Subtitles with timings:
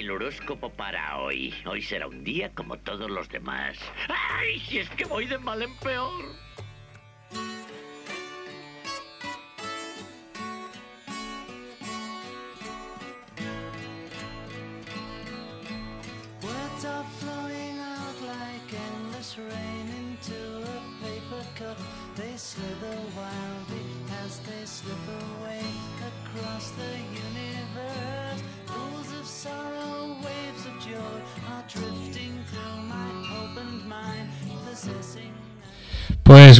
[0.00, 1.54] el horóscopo para hoy.
[1.66, 3.78] Hoy será un día como todos los demás.
[4.08, 6.24] ¡Ay, si es que voy de mal en peor!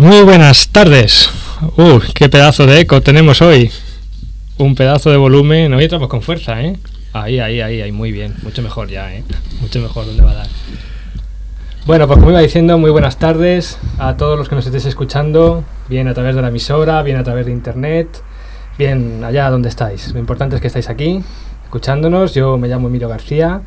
[0.01, 1.29] Muy buenas tardes.
[1.77, 3.71] Uh, qué pedazo de eco tenemos hoy.
[4.57, 5.75] Un pedazo de volumen.
[5.75, 6.79] Hoy entramos con fuerza, ¿eh?
[7.13, 8.35] Ahí, ahí, ahí, ahí, muy bien.
[8.43, 9.23] Mucho mejor ya, ¿eh?
[9.61, 10.47] Mucho mejor, ¿dónde va a dar?
[11.85, 15.65] Bueno, pues como iba diciendo, muy buenas tardes a todos los que nos estéis escuchando,
[15.89, 18.23] bien a través de la emisora, bien a través de internet,
[18.79, 20.13] bien allá donde estáis.
[20.13, 21.23] Lo importante es que estáis aquí,
[21.65, 22.35] escuchándonos.
[22.35, 23.63] Yo me llamo Emilio García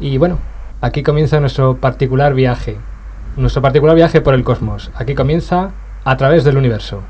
[0.00, 0.38] y bueno,
[0.80, 2.76] aquí comienza nuestro particular viaje.
[3.36, 4.90] Nuestro particular viaje por el cosmos.
[4.94, 5.70] Aquí comienza
[6.04, 7.02] a través del universo.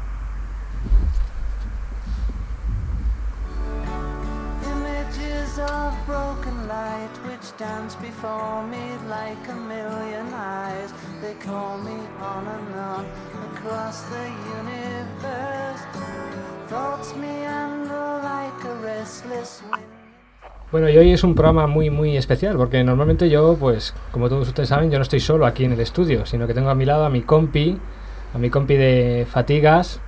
[20.76, 24.46] Bueno, y hoy es un programa muy, muy especial, porque normalmente yo, pues, como todos
[24.46, 26.84] ustedes saben, yo no estoy solo aquí en el estudio, sino que tengo a mi
[26.84, 27.80] lado a mi compi,
[28.34, 30.00] a mi compi de fatigas.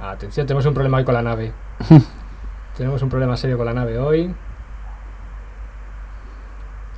[0.00, 1.50] Atención, tenemos un problema hoy con la nave.
[2.76, 4.32] tenemos un problema serio con la nave hoy.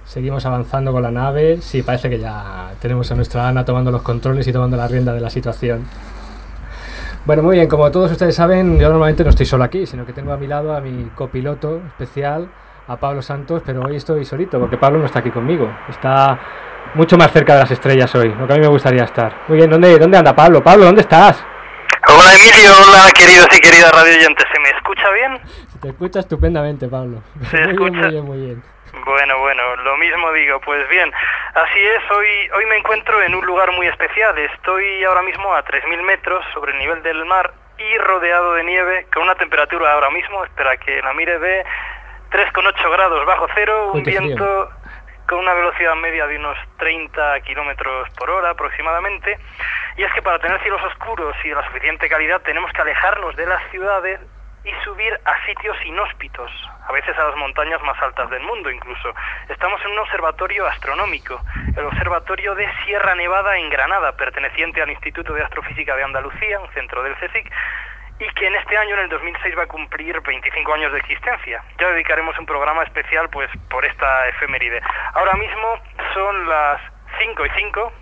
[0.04, 1.62] Seguimos avanzando con la nave.
[1.62, 5.14] Sí, parece que ya tenemos a nuestra Ana tomando los controles y tomando la rienda
[5.14, 5.86] de la situación.
[7.26, 10.12] Bueno, muy bien, como todos ustedes saben, yo normalmente no estoy solo aquí, sino que
[10.12, 12.48] tengo a mi lado a mi copiloto especial,
[12.86, 15.68] a Pablo Santos, pero hoy estoy solito, porque Pablo no está aquí conmigo.
[15.88, 16.38] Está
[16.94, 19.42] mucho más cerca de las estrellas hoy, lo que a mí me gustaría estar.
[19.48, 20.62] Muy bien, ¿dónde, dónde anda Pablo?
[20.62, 21.44] Pablo, ¿dónde estás?
[22.08, 25.66] Hola Emilio, hola queridos y queridas radio oyentes, ¿se me escucha bien?
[25.72, 27.24] Se te escucha estupendamente, Pablo.
[27.50, 28.00] Se muy bien, escucha.
[28.02, 28.75] muy bien, muy bien.
[29.06, 31.12] Bueno, bueno, lo mismo digo, pues bien,
[31.54, 35.64] así es, hoy, hoy me encuentro en un lugar muy especial, estoy ahora mismo a
[35.64, 40.10] 3.000 metros sobre el nivel del mar y rodeado de nieve, con una temperatura ahora
[40.10, 41.64] mismo, espera que la mire, de
[42.32, 44.70] 3,8 grados bajo cero, un viento
[45.28, 49.38] con una velocidad media de unos 30 kilómetros por hora aproximadamente.
[49.96, 53.36] Y es que para tener cielos oscuros y de la suficiente calidad tenemos que alejarnos
[53.36, 54.20] de las ciudades
[54.64, 56.50] y subir a sitios inhóspitos,
[56.86, 59.14] a veces a las montañas más altas del mundo incluso.
[59.48, 61.40] Estamos en un observatorio astronómico,
[61.76, 66.72] el Observatorio de Sierra Nevada en Granada, perteneciente al Instituto de Astrofísica de Andalucía, un
[66.72, 67.52] centro del CSIC,
[68.18, 71.62] y que en este año, en el 2006, va a cumplir 25 años de existencia.
[71.78, 74.80] Ya dedicaremos un programa especial pues por esta efeméride.
[75.14, 75.78] Ahora mismo
[76.14, 76.80] son las
[77.18, 77.92] 5 y 5,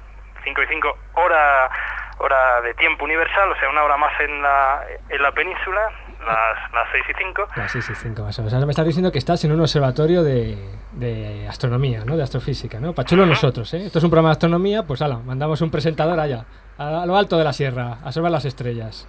[0.45, 1.71] 5 y 5 hora,
[2.19, 5.91] hora de tiempo universal, o sea, una hora más en la, en la península,
[6.25, 7.49] las, las 6 y 5.
[7.57, 8.55] Ah, sí, sí, cinco más o menos.
[8.55, 10.57] Ahora me estás diciendo que estás en un observatorio de,
[10.93, 12.17] de astronomía, ¿no?
[12.17, 12.93] De astrofísica, ¿no?
[12.93, 13.87] Pachulo nosotros, ¿eh?
[13.87, 16.45] Esto es un programa de astronomía, pues ala, mandamos un presentador allá,
[16.79, 19.07] a, a lo alto de la sierra, a observar las estrellas.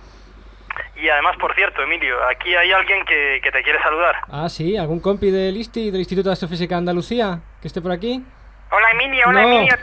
[0.97, 4.15] Y además, por cierto, Emilio, aquí hay alguien que, que te quiere saludar.
[4.31, 7.91] Ah, sí, ¿algún compi del ISTI, del Instituto de Astrofísica de Andalucía, que esté por
[7.91, 8.23] aquí?
[8.71, 9.47] Hola Emilio, hola No.
[9.47, 9.75] Emilio.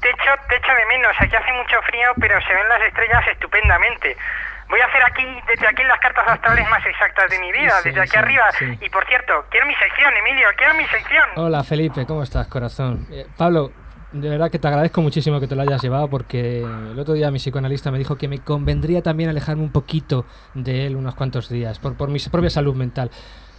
[0.00, 1.12] Te echo, te echo de menos.
[1.18, 4.16] Aquí hace mucho frío, pero se ven las estrellas estupendamente.
[4.68, 7.88] Voy a hacer aquí, desde aquí, las cartas astrales más exactas de mi vida, Sí,
[7.90, 8.44] desde aquí sí, arriba.
[8.58, 8.64] sí.
[8.84, 11.24] Y por cierto, quiero mi sección, Emilio, quiero mi sección.
[11.36, 13.06] Hola Felipe, ¿cómo estás, corazón?
[13.10, 13.70] Eh, Pablo,
[14.12, 17.30] de verdad que te agradezco muchísimo que te lo hayas llevado porque el otro día
[17.30, 21.48] mi psicoanalista me dijo que me convendría también alejarme un poquito de él unos cuantos
[21.48, 23.10] días, por, por mi propia salud mental.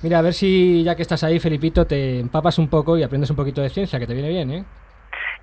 [0.01, 3.29] Mira, a ver si ya que estás ahí, Felipito, te empapas un poco y aprendes
[3.29, 4.66] un poquito de ciencia, que te viene bien, ¿eh?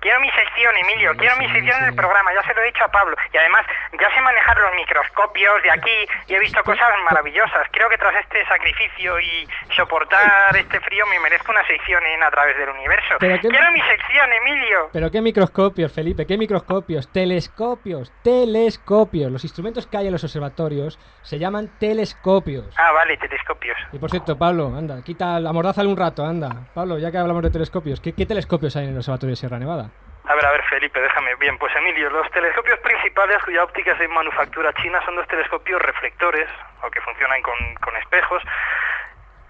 [0.05, 1.85] Quiero mi sección, Emilio, quiero mi sección sí.
[1.85, 3.17] del programa, ya se lo he dicho a Pablo.
[3.33, 3.65] Y además,
[3.99, 7.65] ya sé manejar los microscopios de aquí y he visto cosas maravillosas.
[7.71, 12.29] Creo que tras este sacrificio y soportar este frío me merezco una sección en A
[12.29, 13.15] través del universo.
[13.19, 14.89] Pero qué- Quiero mi sección, Emilio.
[14.93, 19.31] Pero qué microscopios, Felipe, qué microscopios, telescopios, telescopios.
[19.31, 22.75] Los instrumentos que hay en los observatorios se llaman telescopios.
[22.77, 23.77] Ah, vale, telescopios.
[23.91, 26.67] Y por cierto, Pablo, anda, quita, amordázale un rato, anda.
[26.75, 29.57] Pablo, ya que hablamos de telescopios, ¿qué, qué telescopios hay en el Observatorio de Sierra
[29.57, 29.89] Nevada?
[30.27, 31.35] A ver, a ver, Felipe, déjame.
[31.35, 35.81] Bien, pues Emilio, los telescopios principales cuya óptica es de manufactura china son dos telescopios
[35.81, 36.49] reflectores,
[36.81, 38.41] o que funcionan con, con espejos,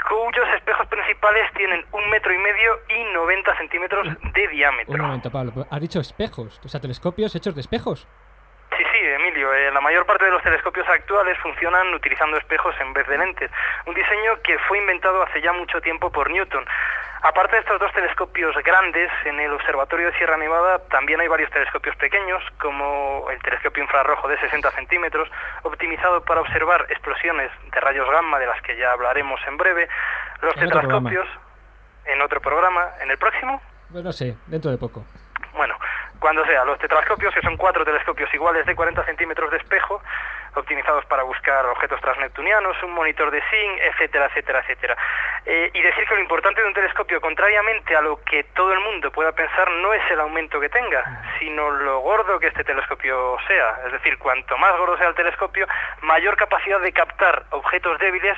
[0.08, 4.94] cuyos espejos principales tienen un metro y medio y 90 centímetros de diámetro.
[4.94, 8.08] Un momento, Pablo, has dicho espejos, o sea, telescopios hechos de espejos.
[9.14, 9.54] Emilio.
[9.54, 13.52] eh, la mayor parte de los telescopios actuales funcionan utilizando espejos en vez de lentes.
[13.86, 16.66] Un diseño que fue inventado hace ya mucho tiempo por Newton.
[17.22, 21.50] Aparte de estos dos telescopios grandes, en el Observatorio de Sierra Nevada también hay varios
[21.50, 25.30] telescopios pequeños, como el telescopio infrarrojo de 60 centímetros,
[25.64, 29.88] optimizado para observar explosiones de rayos gamma, de las que ya hablaremos en breve,
[30.42, 31.28] los En otro tetrascopios
[32.06, 33.62] en otro programa, en el próximo.
[33.92, 35.04] Pues no sé, dentro de poco.
[35.54, 35.76] Bueno,
[36.20, 40.02] cuando sea, los tetrascopios, que son cuatro telescopios iguales de 40 centímetros de espejo,
[40.56, 44.98] optimizados para buscar objetos transneptunianos, un monitor de SIN, etcétera, etcétera, etcétera.
[45.46, 48.80] Eh, y decir que lo importante de un telescopio, contrariamente a lo que todo el
[48.80, 51.04] mundo pueda pensar, no es el aumento que tenga,
[51.40, 53.82] sino lo gordo que este telescopio sea.
[53.86, 55.68] Es decir, cuanto más gordo sea el telescopio,
[56.02, 58.38] mayor capacidad de captar objetos débiles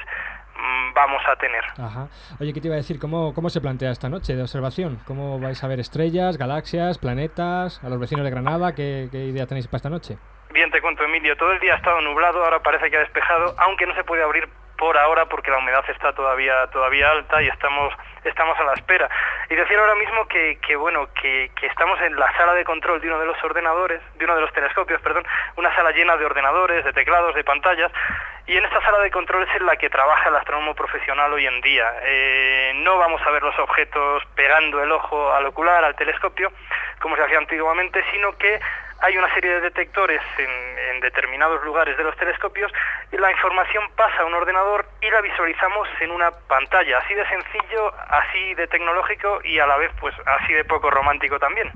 [0.93, 1.63] vamos a tener.
[1.77, 2.07] Ajá.
[2.39, 2.99] Oye, ¿qué te iba a decir?
[2.99, 4.99] ¿Cómo, ¿Cómo se plantea esta noche de observación?
[5.05, 7.83] ¿Cómo vais a ver estrellas, galaxias, planetas?
[7.83, 8.73] ¿A los vecinos de Granada?
[8.73, 10.17] ¿Qué, qué idea tenéis para esta noche?
[10.53, 13.53] Bien, te cuento, Emilio, todo el día ha estado nublado, ahora parece que ha despejado,
[13.59, 17.47] aunque no se puede abrir por ahora porque la humedad está todavía todavía alta y
[17.47, 17.93] estamos
[18.23, 19.09] estamos a la espera.
[19.49, 23.07] Y decir ahora mismo que, que bueno, que, estamos en la sala de control de
[23.07, 25.25] uno de los ordenadores, de uno de los telescopios, perdón,
[25.55, 27.91] una sala llena de ordenadores, de teclados, de pantallas,
[28.45, 31.45] y en esta sala de control es en la que trabaja el astrónomo profesional hoy
[31.45, 31.91] en día.
[32.03, 36.51] Eh, no vamos a ver los objetos pegando el ojo al ocular, al telescopio,
[36.99, 38.59] como se hacía antiguamente, sino que
[38.99, 42.71] hay una serie de detectores en, en, determinados lugares de los telescopios
[43.11, 47.25] y la información pasa a un ordenador y la visualizamos en una pantalla, así de
[47.27, 51.71] sencillo, así de tecnológico y a la vez pues así de poco romántico también.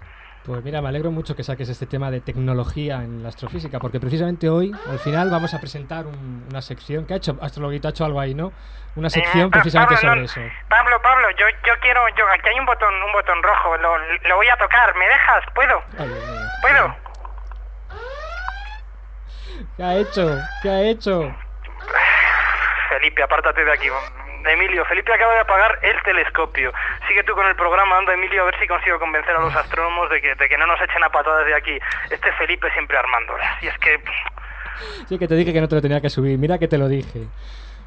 [0.46, 4.00] Pues mira, me alegro mucho que saques este tema de tecnología en la astrofísica, porque
[4.00, 7.92] precisamente hoy, al final, vamos a presentar un- una sección que ha hecho, Astrologuito ha
[7.92, 8.52] hecho algo ahí, ¿no?
[8.96, 10.42] Una sección Eh, Pa- precisamente Pablo, sobre no, eso.
[10.68, 14.36] Pablo, Pablo, yo, yo quiero, yo, aquí hay un botón, un botón rojo, lo, lo
[14.36, 15.44] voy a tocar, ¿me dejas?
[15.54, 15.84] ¿Puedo?
[16.00, 16.12] Ay.
[16.64, 16.96] ¿Puedo?
[19.78, 20.38] ¿Qué ha hecho?
[20.62, 21.36] ¿Qué ha hecho?
[22.90, 23.88] Felipe, apártate de aquí.
[24.46, 26.74] Emilio, Felipe acaba de apagar el telescopio.
[27.08, 30.10] Sigue tú con el programa, anda Emilio, a ver si consigo convencer a los astrónomos
[30.10, 31.80] de que, de que no nos echen a patadas de aquí.
[32.10, 33.64] Este Felipe siempre armándolas.
[33.64, 34.02] Y es que...
[35.08, 36.38] Sí, que te dije que no te lo tenía que subir.
[36.38, 37.28] Mira que te lo dije.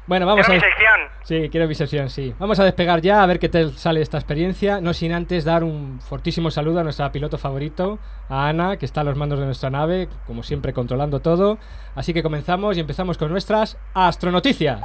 [0.07, 0.65] Bueno, vamos Quiero a...
[0.65, 1.15] mi sección.
[1.23, 2.35] Sí, quiero mi sección, sí.
[2.37, 4.79] Vamos a despegar ya, a ver qué tal sale esta experiencia.
[4.79, 7.97] No sin antes dar un fortísimo saludo a nuestra piloto favorito,
[8.29, 11.57] a Ana, que está a los mandos de nuestra nave, como siempre controlando todo.
[11.95, 14.81] Así que comenzamos y empezamos con nuestras astronoticias.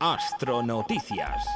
[0.00, 1.46] Astronoticias.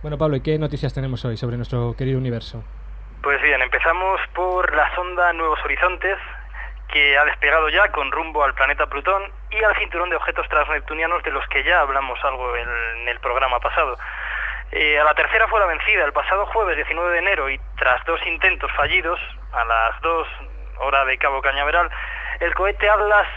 [0.00, 2.64] Bueno, Pablo, ¿y qué noticias tenemos hoy sobre nuestro querido universo?
[3.22, 6.18] Pues bien, empezamos por la sonda Nuevos Horizontes,
[6.88, 11.22] que ha despegado ya con rumbo al planeta Plutón y al cinturón de objetos transneptunianos
[11.22, 13.96] de los que ya hablamos algo en, el programa pasado.
[14.72, 18.04] Eh, a la tercera fue la vencida el pasado jueves 19 de enero y tras
[18.06, 19.20] dos intentos fallidos,
[19.52, 20.28] a las 2
[20.78, 21.90] hora de Cabo Cañaveral,
[22.40, 23.28] el cohete Atlas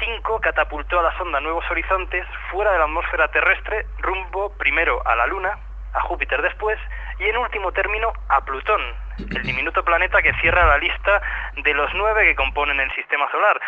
[0.00, 5.14] 5 catapultó a la sonda Nuevos Horizontes fuera de la atmósfera terrestre rumbo primero a
[5.14, 5.56] la Luna,
[5.94, 6.76] a Júpiter después
[7.20, 8.82] y en último término a Plutón,
[9.18, 11.20] el diminuto planeta que cierra la lista
[11.62, 13.60] de los nueve que componen el sistema solar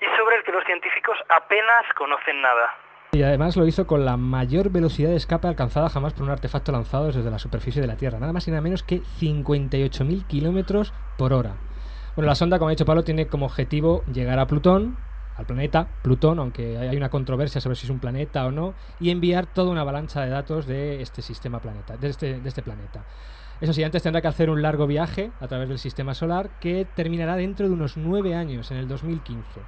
[0.00, 2.74] y sobre el que los científicos apenas conocen nada.
[3.12, 6.70] Y además lo hizo con la mayor velocidad de escape alcanzada jamás por un artefacto
[6.70, 10.92] lanzado desde la superficie de la Tierra, nada más y nada menos que 58.000 kilómetros
[11.18, 11.54] por hora.
[12.14, 14.96] Bueno, la sonda, como ha dicho Pablo, tiene como objetivo llegar a Plutón,
[15.36, 19.10] al planeta Plutón, aunque hay una controversia sobre si es un planeta o no, y
[19.10, 23.04] enviar toda una avalancha de datos de este sistema planeta, de este, de este planeta.
[23.60, 26.86] Eso sí, antes tendrá que hacer un largo viaje a través del sistema solar que
[26.96, 29.60] terminará dentro de unos nueve años, en el 2015.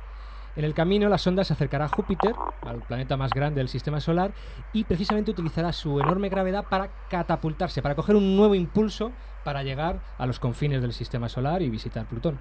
[0.56, 2.34] En el camino, la sonda se acercará a Júpiter,
[2.66, 4.32] al planeta más grande del sistema solar,
[4.72, 9.12] y precisamente utilizará su enorme gravedad para catapultarse, para coger un nuevo impulso
[9.44, 12.38] para llegar a los confines del sistema solar y visitar Plutón.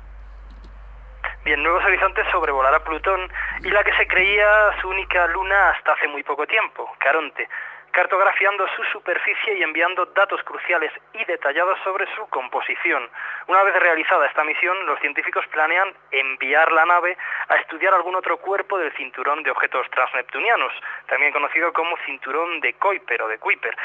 [1.43, 3.20] Bien, Nuevos Horizontes sobrevolará Plutón
[3.63, 4.46] y la que se creía
[4.79, 7.48] su única luna hasta hace muy poco tiempo, Caronte,
[7.91, 13.10] cartografiando su superficie y enviando datos cruciales y detallados sobre su composición.
[13.48, 17.17] Una vez realizada esta misión, los científicos planean enviar la nave
[17.50, 20.74] a estudiar algún otro cuerpo del cinturón de objetos transneptunianos,
[21.07, 23.75] también conocido como cinturón de Kuiper o de Kuiper,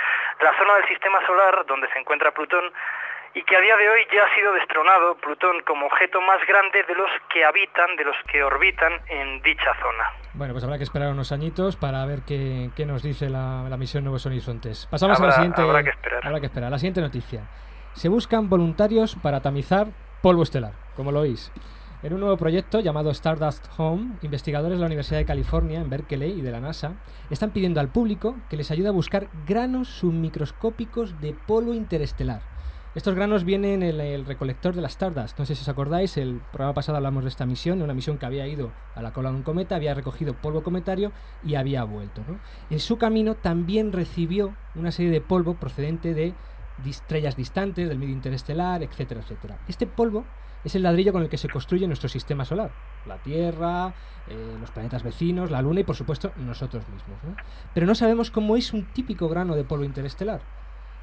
[0.41, 2.73] la zona del sistema solar donde se encuentra Plutón
[3.37, 6.83] y que a día de hoy ya ha sido destronado Plutón como objeto más grande
[6.89, 10.05] de los que habitan, de los que orbitan en dicha zona.
[10.33, 13.77] Bueno, pues habrá que esperar unos añitos para ver qué, qué nos dice la, la
[13.77, 14.89] misión Nuevos Horizontes.
[14.91, 15.61] Pasamos a la siguiente.
[15.61, 16.27] habrá que esperar.
[16.27, 16.71] Habrá que esperar.
[16.71, 17.43] La siguiente noticia.
[17.93, 19.89] Se buscan voluntarios para tamizar
[20.23, 21.53] polvo estelar, como lo oís.
[22.03, 26.39] En un nuevo proyecto llamado Stardust Home, investigadores de la Universidad de California en Berkeley
[26.39, 26.95] y de la NASA
[27.29, 32.56] están pidiendo al público que les ayude a buscar granos submicroscópicos de polvo interestelar.
[32.97, 35.39] Estos granos vienen en el recolector de las Stardust.
[35.39, 38.25] No sé si os acordáis, el programa pasado hablamos de esta misión, una misión que
[38.25, 41.13] había ido a la cola de un cometa, había recogido polvo cometario
[41.45, 42.23] y había vuelto.
[42.71, 46.33] En su camino también recibió una serie de polvo procedente de
[46.87, 49.59] estrellas distantes, del medio interestelar, etcétera, etcétera.
[49.69, 50.25] Este polvo
[50.65, 52.71] es el ladrillo con el que se construye nuestro sistema solar.
[53.05, 53.93] La Tierra,
[54.27, 57.23] eh, los planetas vecinos, la Luna y por supuesto nosotros mismos.
[57.25, 57.37] ¿no?
[57.75, 60.41] Pero no sabemos cómo es un típico grano de polvo interestelar,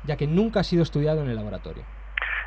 [0.04, 1.84] ya que nunca ha sido estudiado en el laboratorio.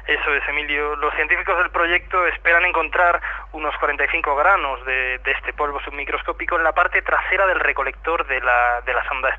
[0.06, 0.94] Eso es, Emilio.
[0.96, 3.20] Los científicos del proyecto esperan encontrar
[3.52, 8.40] unos 45 granos de, de, este polvo submicroscópico en la parte trasera del recolector de
[8.40, 9.36] la, de la sonda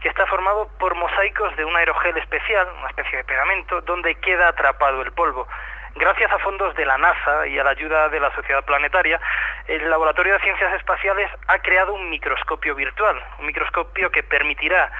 [0.00, 4.48] que está formado por mosaicos de un aerogel especial, una especie de pegamento, donde queda
[4.48, 5.46] atrapado el polvo.
[5.94, 9.20] Gracias a fondos de la NASA y a la ayuda de la Sociedad Planetaria,
[9.66, 14.90] el Laboratorio de Ciencias Espaciales ha creado un microscopio virtual, un microscopio que permitirá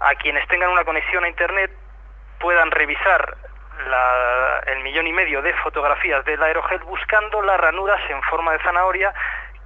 [0.00, 1.70] a quienes tengan una conexión a Internet
[2.38, 3.36] puedan revisar
[3.88, 8.58] la, el millón y medio de fotografías del aerogel buscando las ranuras en forma de
[8.60, 9.12] zanahoria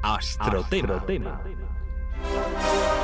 [0.01, 1.05] Astrotema.
[1.05, 3.02] Como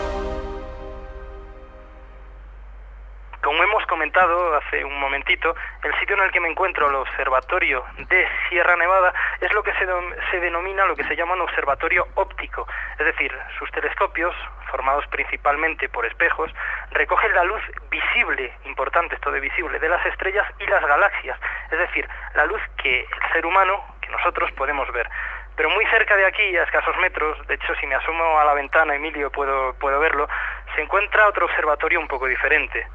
[4.00, 5.54] comentado hace un momentito,
[5.84, 9.74] el sitio en el que me encuentro, el observatorio de Sierra Nevada, es lo que
[9.74, 9.86] se,
[10.32, 12.66] se denomina lo que se llama un observatorio óptico.
[12.98, 14.34] Es decir, sus telescopios,
[14.72, 16.50] formados principalmente por espejos,
[16.92, 21.38] recogen la luz visible, importante esto de visible, de las estrellas y las galaxias.
[21.70, 25.10] Es decir, la luz que el ser humano, que nosotros podemos ver.
[25.58, 28.54] Pero muy cerca de aquí, a escasos metros, de hecho si me asomo a la
[28.54, 30.30] ventana, Emilio, puedo, puedo verlo,
[30.74, 32.88] se encuentra otro observatorio un poco diferente.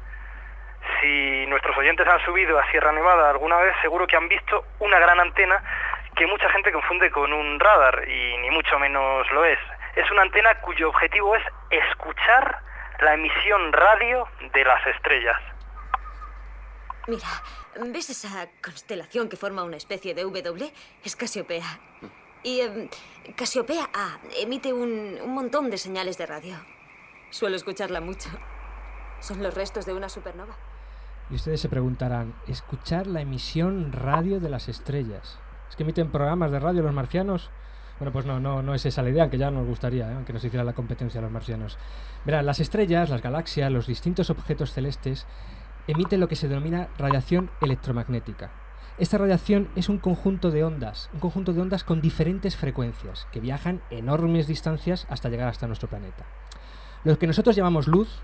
[0.99, 4.99] Si nuestros oyentes han subido a Sierra Nevada alguna vez, seguro que han visto una
[4.99, 5.63] gran antena
[6.15, 9.59] que mucha gente confunde con un radar y ni mucho menos lo es.
[9.95, 12.59] Es una antena cuyo objetivo es escuchar
[13.01, 15.37] la emisión radio de las estrellas.
[17.07, 17.27] Mira,
[17.93, 20.71] ¿ves esa constelación que forma una especie de W?
[21.03, 21.79] Es Casiopea.
[22.41, 22.89] Y em,
[23.35, 26.55] Casiopea A emite un, un montón de señales de radio.
[27.29, 28.29] Suelo escucharla mucho.
[29.19, 30.55] Son los restos de una supernova.
[31.29, 35.39] Y ustedes se preguntarán, ¿escuchar la emisión radio de las estrellas?
[35.69, 37.49] ¿Es que emiten programas de radio los marcianos?
[37.99, 40.15] Bueno, pues no, no, no es esa la idea, aunque ya nos gustaría, ¿eh?
[40.15, 41.77] aunque nos hiciera la competencia a los marcianos.
[42.25, 45.25] Verán, las estrellas, las galaxias, los distintos objetos celestes
[45.87, 48.51] emiten lo que se denomina radiación electromagnética.
[48.97, 53.39] Esta radiación es un conjunto de ondas, un conjunto de ondas con diferentes frecuencias, que
[53.39, 56.25] viajan enormes distancias hasta llegar hasta nuestro planeta.
[57.03, 58.21] Lo que nosotros llamamos luz,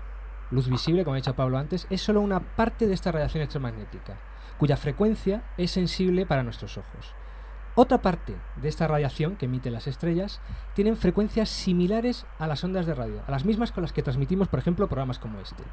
[0.52, 4.18] luz visible, como ha dicho Pablo antes, es solo una parte de esta radiación electromagnética,
[4.58, 7.14] cuya frecuencia es sensible para nuestros ojos.
[7.74, 10.42] Otra parte de esta radiación que emiten las estrellas
[10.74, 14.48] tienen frecuencias similares a las ondas de radio, a las mismas con las que transmitimos,
[14.48, 15.64] por ejemplo, programas como este.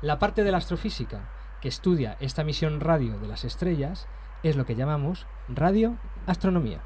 [0.00, 1.28] La parte de la astrofísica
[1.60, 4.06] que estudia esta emisión radio de las estrellas
[4.44, 6.82] es lo que llamamos radioastronomía.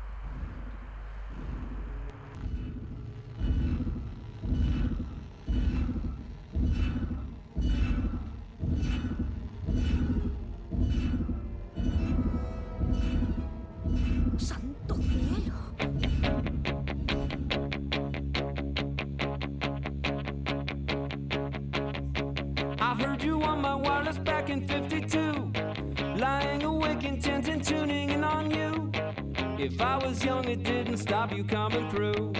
[23.35, 25.53] You on my wireless back in 52.
[26.17, 28.93] Lying awake, intent and tuning in on you.
[29.59, 32.33] If I was young, it didn't stop you coming through.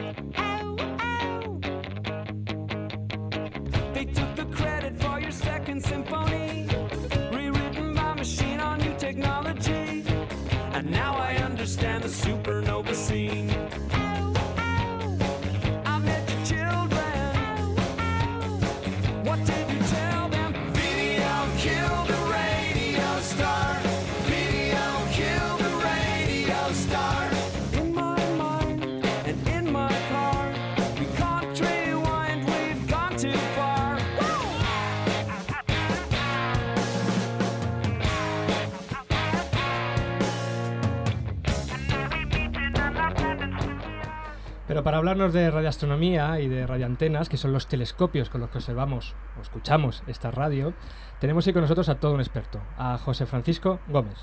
[44.67, 48.59] Pero para hablarnos de radioastronomía y de radioantenas, que son los telescopios con los que
[48.59, 50.73] observamos o escuchamos esta radio,
[51.21, 54.17] tenemos hoy con nosotros a todo un experto, a José Francisco Gómez.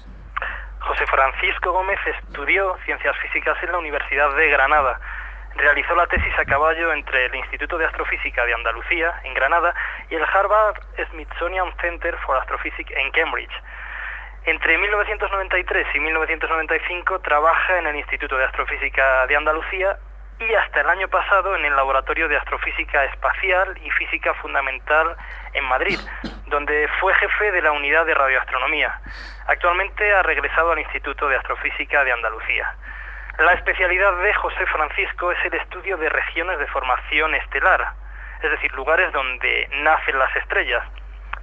[0.79, 4.99] José Francisco Gómez estudió ciencias físicas en la Universidad de Granada.
[5.55, 9.75] Realizó la tesis a caballo entre el Instituto de Astrofísica de Andalucía, en Granada,
[10.09, 10.81] y el Harvard
[11.11, 13.53] Smithsonian Center for Astrophysics en Cambridge.
[14.45, 19.99] Entre 1993 y 1995 trabaja en el Instituto de Astrofísica de Andalucía
[20.41, 25.15] y hasta el año pasado en el Laboratorio de Astrofísica Espacial y Física Fundamental
[25.53, 25.99] en Madrid,
[26.47, 28.99] donde fue jefe de la unidad de radioastronomía.
[29.47, 32.75] Actualmente ha regresado al Instituto de Astrofísica de Andalucía.
[33.37, 37.93] La especialidad de José Francisco es el estudio de regiones de formación estelar,
[38.41, 40.83] es decir, lugares donde nacen las estrellas,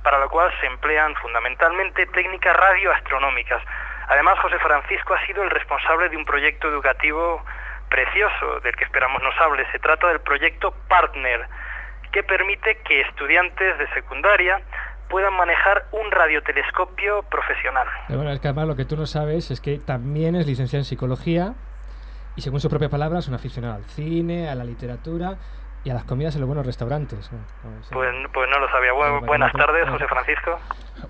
[0.03, 3.63] para lo cual se emplean fundamentalmente técnicas radioastronómicas.
[4.09, 7.45] Además, José Francisco ha sido el responsable de un proyecto educativo
[7.89, 9.65] precioso del que esperamos nos hable.
[9.73, 11.47] Se trata del proyecto Partner,
[12.13, 14.61] que permite que estudiantes de secundaria
[15.09, 17.87] puedan manejar un radiotelescopio profesional.
[18.09, 20.85] Bueno, es que además lo que tú no sabes es que también es licenciado en
[20.85, 21.55] psicología
[22.37, 25.39] y según sus propias palabras, un aficionado al cine, a la literatura
[25.85, 27.31] y a las comidas en los buenos restaurantes.
[27.33, 27.39] ¿no?
[27.63, 27.95] Pues, sí.
[27.95, 28.93] Pues, pues no lo sabía.
[28.93, 29.89] Bu- buenas tardes.
[29.89, 30.59] José Francisco.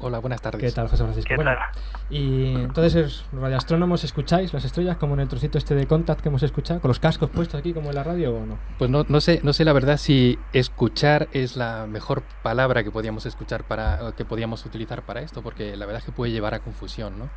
[0.00, 0.60] Hola, buenas tardes.
[0.60, 1.28] ¿Qué tal, José Francisco?
[1.28, 1.82] ¿Qué Bueno, tal?
[2.10, 6.28] y entonces, ¿es radioastrónomos escucháis las estrellas como en el trocito este de Contact que
[6.28, 8.58] hemos escuchado, con los cascos puestos aquí como en la radio o no?
[8.78, 12.90] Pues no, no sé, no sé la verdad si escuchar es la mejor palabra que
[12.90, 16.52] podíamos escuchar para, que podíamos utilizar para esto, porque la verdad es que puede llevar
[16.52, 17.30] a confusión, ¿no?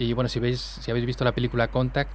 [0.00, 2.10] Y bueno, si veis, si habéis visto la película Contact,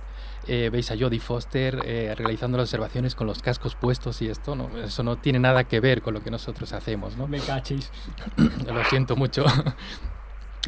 [0.48, 4.56] eh, veis a Jodie Foster eh, realizando las observaciones con los cascos puestos y esto,
[4.56, 4.70] ¿no?
[4.84, 7.28] Eso no tiene nada que ver con lo que nosotros hacemos, ¿no?
[7.28, 7.92] Me cachis.
[8.68, 9.46] Lo siento mucho.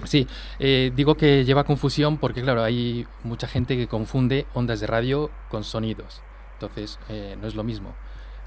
[0.03, 0.27] Sí,
[0.59, 5.31] eh, digo que lleva confusión porque, claro, hay mucha gente que confunde ondas de radio
[5.49, 6.21] con sonidos.
[6.53, 7.95] Entonces, eh, no es lo mismo.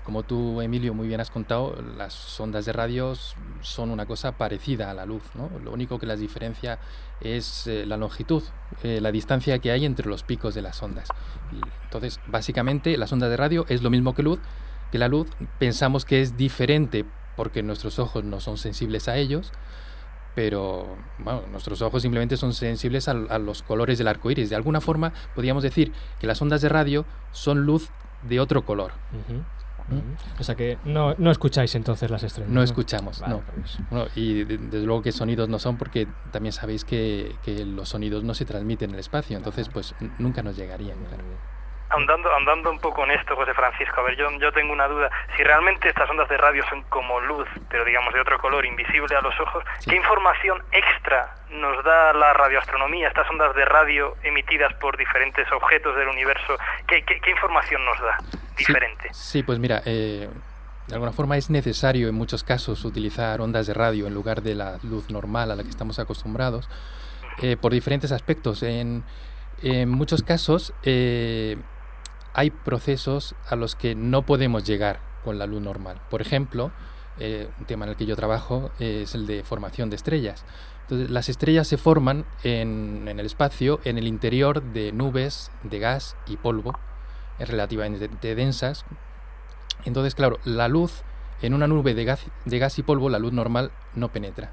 [0.08, 3.12] Como tú, Emilio, muy bien has contado, las ondas de radio
[3.60, 5.22] son una cosa parecida a la luz.
[5.62, 6.78] Lo único que las diferencia
[7.20, 8.42] es eh, la longitud,
[8.82, 11.08] eh, la distancia que hay entre los picos de las ondas.
[11.84, 14.38] Entonces, básicamente, las ondas de radio es lo mismo que luz,
[14.90, 17.04] que la luz pensamos que es diferente
[17.36, 19.52] porque nuestros ojos no son sensibles a ellos,
[20.34, 20.96] pero
[21.50, 24.48] nuestros ojos simplemente son sensibles a, los colores del arco iris.
[24.48, 27.90] De alguna forma, podríamos decir que las ondas de radio son luz
[28.22, 28.92] de otro color.
[29.12, 29.44] Ujú.
[30.38, 32.50] O sea que no, no escucháis entonces las estrellas.
[32.52, 33.42] No escuchamos, Vale, no.
[33.90, 34.16] pues.
[34.16, 38.22] Y de- desde luego que sonidos no son porque también sabéis que, que los sonidos
[38.24, 40.98] no se transmiten en el espacio, entonces pues nunca nos llegarían.
[41.08, 41.24] claro.
[41.90, 45.10] Andando, andando un poco en esto, José Francisco, a ver, yo, yo tengo una duda.
[45.36, 49.16] Si realmente estas ondas de radio son como luz, pero digamos de otro color, invisible
[49.16, 49.90] a los ojos, Sí.
[49.90, 55.96] ¿qué información extra nos da la radioastronomía, estas ondas de radio emitidas por diferentes objetos
[55.96, 56.58] del universo?
[56.86, 59.08] ¿Qué, qué, qué información nos da Sí, diferente?
[59.12, 60.28] Sí, pues mira, eh,
[60.88, 64.54] de alguna forma es necesario en muchos casos utilizar ondas de radio en lugar de
[64.54, 66.68] la luz normal a la que estamos acostumbrados,
[67.40, 68.62] eh, por diferentes aspectos.
[68.62, 69.04] En,
[69.62, 71.56] en muchos casos eh,
[72.34, 76.00] hay procesos a los que no podemos llegar con la luz normal.
[76.10, 76.70] Por ejemplo,
[77.18, 80.44] eh, un tema en el que yo trabajo eh, es el de formación de estrellas.
[80.82, 85.78] Entonces, las estrellas se forman en, en el espacio, en el interior de nubes de
[85.78, 86.78] gas y polvo,
[87.38, 88.84] relativamente densas.
[89.84, 91.02] Entonces, claro, la luz
[91.42, 94.50] en una nube de gas, de gas y polvo, la luz normal no penetra.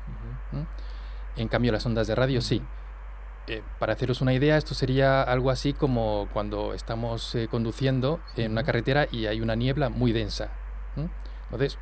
[1.36, 2.62] En cambio, las ondas de radio sí.
[3.48, 8.52] Eh, para haceros una idea, esto sería algo así como cuando estamos eh, conduciendo en
[8.54, 10.50] una carretera y hay una niebla muy densa.
[10.98, 11.10] ¿m?
[11.46, 11.78] Entonces,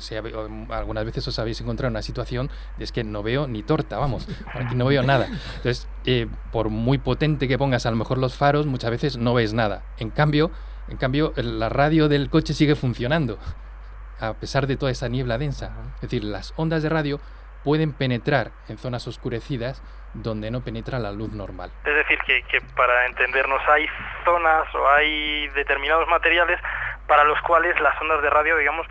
[0.00, 0.32] si habe-
[0.70, 3.98] algunas veces os habéis encontrado en una situación de es que no veo ni torta,
[3.98, 5.26] vamos, aquí no veo nada.
[5.56, 9.32] Entonces, eh, por muy potente que pongas a lo mejor los faros, muchas veces no
[9.34, 9.84] ves nada.
[9.98, 10.50] En cambio,
[10.88, 13.38] en cambio, la radio del coche sigue funcionando.
[14.20, 15.72] a pesar de toda esa niebla densa.
[15.96, 17.20] Es decir, las ondas de radio
[17.62, 19.82] pueden penetrar en zonas oscurecidas
[20.14, 21.70] donde no penetra la luz normal.
[21.84, 23.86] Es decir, que, que para entendernos hay
[24.24, 26.58] zonas o hay determinados materiales
[27.06, 28.86] para los cuales las ondas de radio, digamos,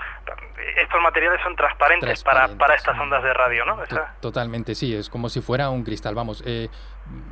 [0.77, 3.81] estos materiales son transparentes, para, para estas ondas de radio, ¿no?
[3.83, 6.13] Esa- Totalmente, sí, es como si fuera un cristal.
[6.13, 6.69] Vamos, eh,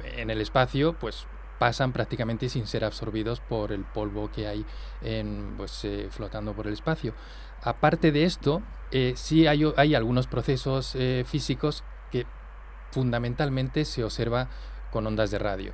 [0.04, 1.28] en el espacio, pues
[1.60, 4.66] pasan prácticamente sin ser absorbidos por el polvo que hay
[5.04, 7.14] en, pues, eh, flotando por el espacio.
[7.64, 11.84] Aparte de esto, eh, sí hay, hay algunos procesos eh, físicos
[12.92, 14.48] fundamentalmente se observa
[14.92, 15.74] con ondas de radio.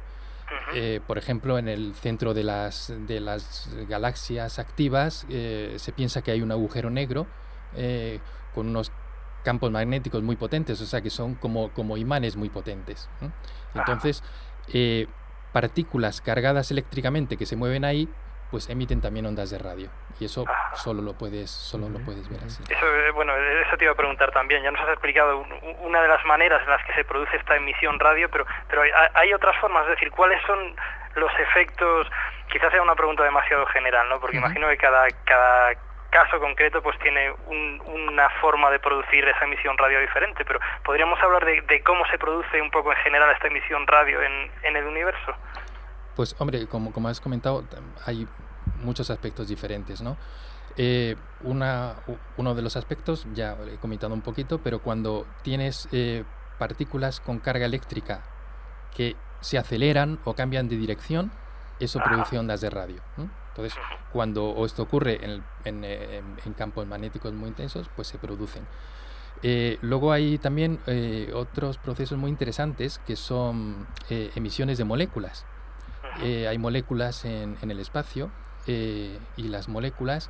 [0.73, 6.21] Eh, por ejemplo, en el centro de las, de las galaxias activas eh, se piensa
[6.21, 7.27] que hay un agujero negro
[7.75, 8.19] eh,
[8.53, 8.91] con unos
[9.43, 13.09] campos magnéticos muy potentes, o sea que son como, como imanes muy potentes.
[13.73, 14.23] Entonces,
[15.53, 18.09] partículas cargadas eléctricamente que se mueven ahí,
[18.51, 19.89] pues emiten también ondas de radio.
[20.19, 22.63] Y eso solo lo puedes, solo lo puedes ver así.
[22.69, 24.63] Eso, eh, bueno, eso te iba a preguntar también.
[24.63, 27.35] Ya nos has explicado un- un- una de las maneras en las que se produce
[27.37, 29.83] esta emisión radio, pero, pero hay, hay otras formas.
[29.83, 30.75] Es decir, ¿cuáles son
[31.15, 32.07] los efectos?
[32.51, 34.19] Quizás sea una pregunta demasiado general, ¿no?
[34.19, 35.73] Porque imagino que cada, cada
[36.09, 41.21] caso concreto pues tiene un- una forma de producir esa emisión radio diferente, pero podríamos
[41.21, 44.77] hablar de, de cómo se produce un poco en general esta emisión radio en, en
[44.77, 45.35] el universo.
[46.17, 47.63] Pues hombre, como, como has comentado,
[48.05, 48.27] hay
[48.83, 50.17] muchos aspectos diferentes, ¿no?
[50.75, 51.95] Eh, una,
[52.37, 56.23] uno de los aspectos, ya he comentado un poquito, pero cuando tienes eh,
[56.57, 58.23] partículas con carga eléctrica
[58.95, 61.31] que se aceleran o cambian de dirección,
[61.79, 63.01] eso produce ondas de radio.
[63.49, 63.77] Entonces,
[64.11, 65.19] cuando esto ocurre
[65.63, 68.65] en, campos magnéticos muy intensos, pues se producen.
[69.43, 70.79] Eh, luego hay también
[71.35, 75.45] otros procesos muy interesantes que son emisiones de moléculas.
[76.23, 78.31] Eh, hay moléculas en, en el espacio
[78.65, 80.29] eh, y las moléculas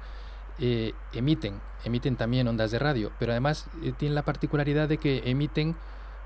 [0.60, 5.76] eh, emiten, emiten también ondas de radio, pero además tienen la particularidad de que emiten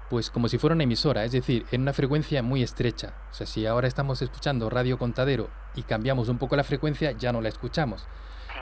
[0.10, 3.14] pues como si fuera una emisora, es decir, en una frecuencia muy estrecha.
[3.32, 7.32] O sea, si ahora estamos escuchando radio contadero y cambiamos un poco la frecuencia, ya
[7.32, 8.06] no la escuchamos.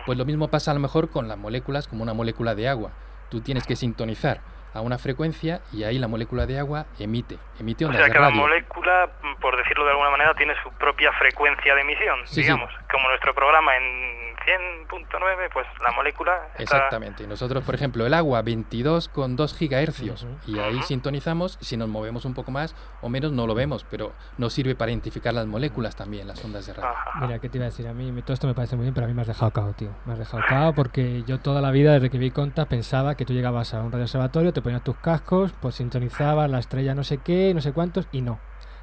[0.05, 2.91] Pues lo mismo pasa a lo mejor con las moléculas como una molécula de agua.
[3.31, 4.41] Tú tienes que sintonizar
[4.73, 8.13] a una frecuencia y ahí la molécula de agua emite, emite O ondas sea, de
[8.13, 8.41] cada radio.
[8.41, 9.10] molécula,
[9.41, 12.41] por decirlo de alguna manera, tiene su propia frecuencia de emisión, Sí, sí.
[12.43, 12.71] digamos.
[12.91, 16.63] Como nuestro programa en 100.9, pues la molécula está...
[16.63, 17.27] Exactamente.
[17.27, 21.57] Nosotros, por ejemplo, el agua 22,2 gigahercios y ahí sintonizamos.
[21.62, 24.91] Si nos movemos un poco más o menos no lo vemos, pero nos sirve para
[24.91, 26.95] identificar las moléculas también, las ondas de radio.
[27.21, 27.88] Mira, ¿qué te iba a decir?
[27.88, 29.73] A mí todo esto me parece muy bien, pero a mí me has dejado cao,
[29.73, 29.89] tío.
[30.05, 33.25] Me has dejado cao porque yo toda la vida, desde que vi Contas, pensaba que
[33.25, 37.19] tú llegabas a un radioobservatorio, te ponías tus cascos, pues sintonizabas la estrella no sé
[37.19, 38.39] qué, no sé cuántos, y no.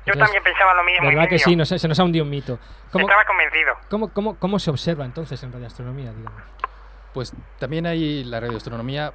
[0.07, 1.07] Yo también pensaba lo mismo.
[1.07, 1.57] ¿Verdad que sí?
[1.65, 2.59] Se nos ha hundido un mito.
[2.93, 3.77] ¿Cómo, Estaba convencido.
[3.91, 6.43] cómo, cómo, cómo se observa entonces en radioastronomía, digamos?
[7.13, 9.13] Pues también hay la radioastronomía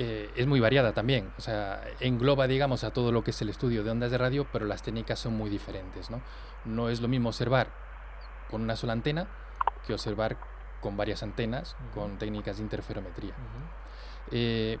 [0.00, 3.48] eh, es muy variada también, o sea, engloba, digamos, a todo lo que es el
[3.48, 6.20] estudio de ondas de radio, pero las técnicas son muy diferentes, ¿no?
[6.64, 7.66] No es lo mismo observar
[8.48, 9.26] con una sola antena
[9.86, 10.36] que observar
[10.80, 13.34] con varias antenas, con técnicas de interferometría.
[14.30, 14.78] Eh,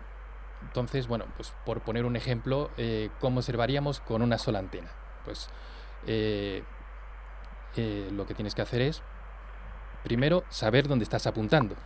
[0.62, 4.88] entonces, bueno, pues por poner un ejemplo, eh, ¿cómo observaríamos con una sola antena?
[5.28, 5.50] Pues
[6.06, 6.62] eh,
[7.76, 9.02] eh, lo que tienes que hacer es,
[10.04, 11.76] primero, saber dónde estás apuntando,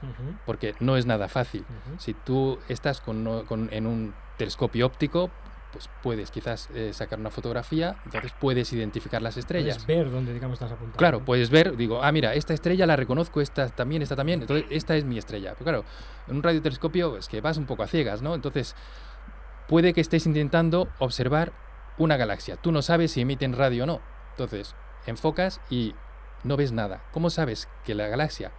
[0.46, 1.64] porque no es nada fácil.
[1.98, 5.28] Si tú estás con, no- con- en un telescopio óptico,
[5.72, 9.78] pues puedes quizás eh, sacar una fotografía, entonces puedes identificar las estrellas.
[9.84, 10.98] Puedes ver dónde, digamos, estás apuntando.
[10.98, 11.24] Claro, ¿no?
[11.24, 14.94] puedes ver, digo, ah, mira, esta estrella la reconozco, esta también, esta también, entonces esta
[14.94, 15.54] es mi estrella.
[15.58, 15.84] Pero claro,
[16.28, 18.34] en un radiotelescopio es que vas un poco a ciegas, ¿no?
[18.36, 18.76] Entonces,
[19.66, 21.52] puede que estés intentando observar
[21.98, 22.56] una galaxia.
[22.56, 24.00] Tú no sabes si emiten radio o no.
[24.30, 24.74] Entonces,
[25.06, 25.94] enfocas y
[26.44, 27.02] no ves nada.
[27.12, 28.52] ¿Cómo sabes que la galaxia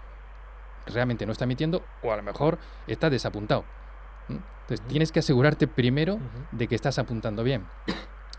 [0.85, 3.65] realmente no está emitiendo o a lo mejor está desapuntado?
[4.27, 4.37] ¿Mm?
[4.61, 6.19] Entonces, tienes que asegurarte primero
[6.51, 7.65] de que estás apuntando bien.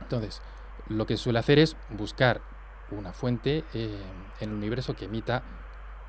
[0.00, 0.40] Entonces,
[0.88, 2.40] lo que suele hacer es buscar
[2.90, 3.98] una fuente eh,
[4.40, 5.42] en el universo que emita,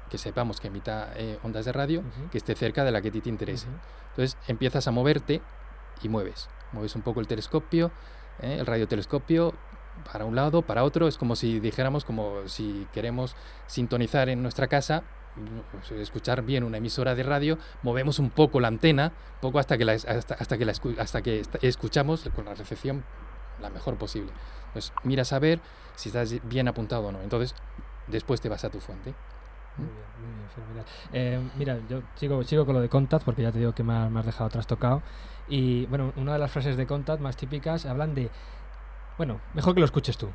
[0.10, 3.12] que sepamos que emita eh, ondas de radio, que esté cerca de la que a
[3.12, 3.68] ti te interese.
[4.10, 5.42] Entonces empiezas a moverte
[6.02, 6.50] y mueves.
[6.72, 7.92] Mueves un poco el telescopio,
[8.42, 9.54] eh, el radiotelescopio,
[10.12, 11.08] para un lado, para otro.
[11.08, 13.36] Es como si dijéramos, como si queremos
[13.68, 15.04] sintonizar en nuestra casa,
[15.36, 19.78] mm, pues, escuchar bien una emisora de radio, movemos un poco la antena, poco hasta
[19.78, 20.66] que la, hasta, hasta que
[21.00, 23.04] hasta que escuchamos con la recepción
[23.62, 24.32] la mejor posible.
[24.68, 25.62] Entonces miras a ver
[25.96, 27.22] si estás bien apuntado o no.
[27.22, 27.56] Entonces
[28.08, 29.14] después te vas a tu fuente.
[29.78, 30.86] Muy bien, muy bien, fenomenal.
[31.14, 33.94] Eh, mira, yo sigo, sigo con lo de Contact porque ya te digo que me,
[33.94, 35.02] ha- me has dejado trastocado.
[35.48, 38.30] Y bueno, una de las frases de Contact más típicas hablan de.
[39.18, 40.30] Bueno, mejor que lo escuches tú.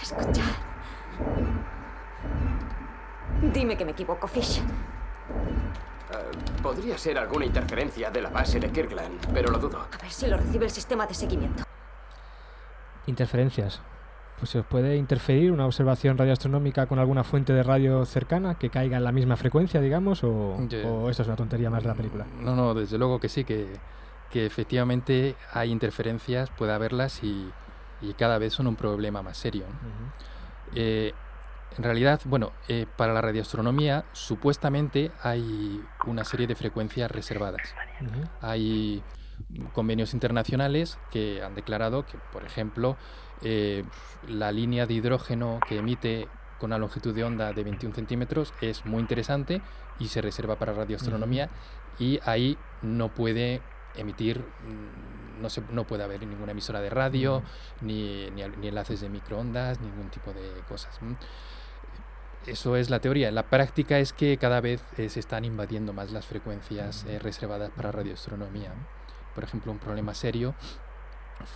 [0.00, 0.42] Escuchad.
[3.52, 4.58] Dime que me equivoco, Fish.
[4.58, 4.62] Eh,
[6.62, 9.86] podría ser alguna interferencia de la base de Kirkland, pero lo dudo.
[9.92, 11.62] A ver si lo recibe el sistema de seguimiento.
[13.06, 13.80] Interferencias.
[14.40, 18.70] Pues se os puede interferir una observación radioastronómica con alguna fuente de radio cercana que
[18.70, 21.88] caiga en la misma frecuencia, digamos, o, Ye- o esto es una tontería más de
[21.90, 22.26] la película.
[22.40, 23.66] No, no, desde luego que sí, que,
[24.30, 27.50] que efectivamente hay interferencias, puede haberlas y,
[28.00, 29.64] y cada vez son un problema más serio.
[30.74, 31.12] Eh,
[31.76, 37.74] en realidad, bueno, eh, para la radioastronomía supuestamente hay una serie de frecuencias reservadas.
[38.40, 39.02] Hay
[39.72, 42.96] convenios internacionales que han declarado que, por ejemplo,
[43.42, 43.84] eh,
[44.28, 48.84] la línea de hidrógeno que emite con una longitud de onda de 21 centímetros es
[48.84, 49.62] muy interesante
[49.98, 51.48] y se reserva para radioastronomía
[51.98, 53.62] y ahí no puede
[53.96, 57.42] emitir, mm, no, se, no puede haber ninguna emisora de radio,
[57.80, 60.98] ni, ni, ni enlaces de microondas, ningún tipo de cosas.
[62.46, 63.30] Eso es la teoría.
[63.30, 67.70] La práctica es que cada vez eh, se están invadiendo más las frecuencias eh, reservadas
[67.70, 68.72] para radioastronomía.
[69.34, 70.54] Por ejemplo, un problema serio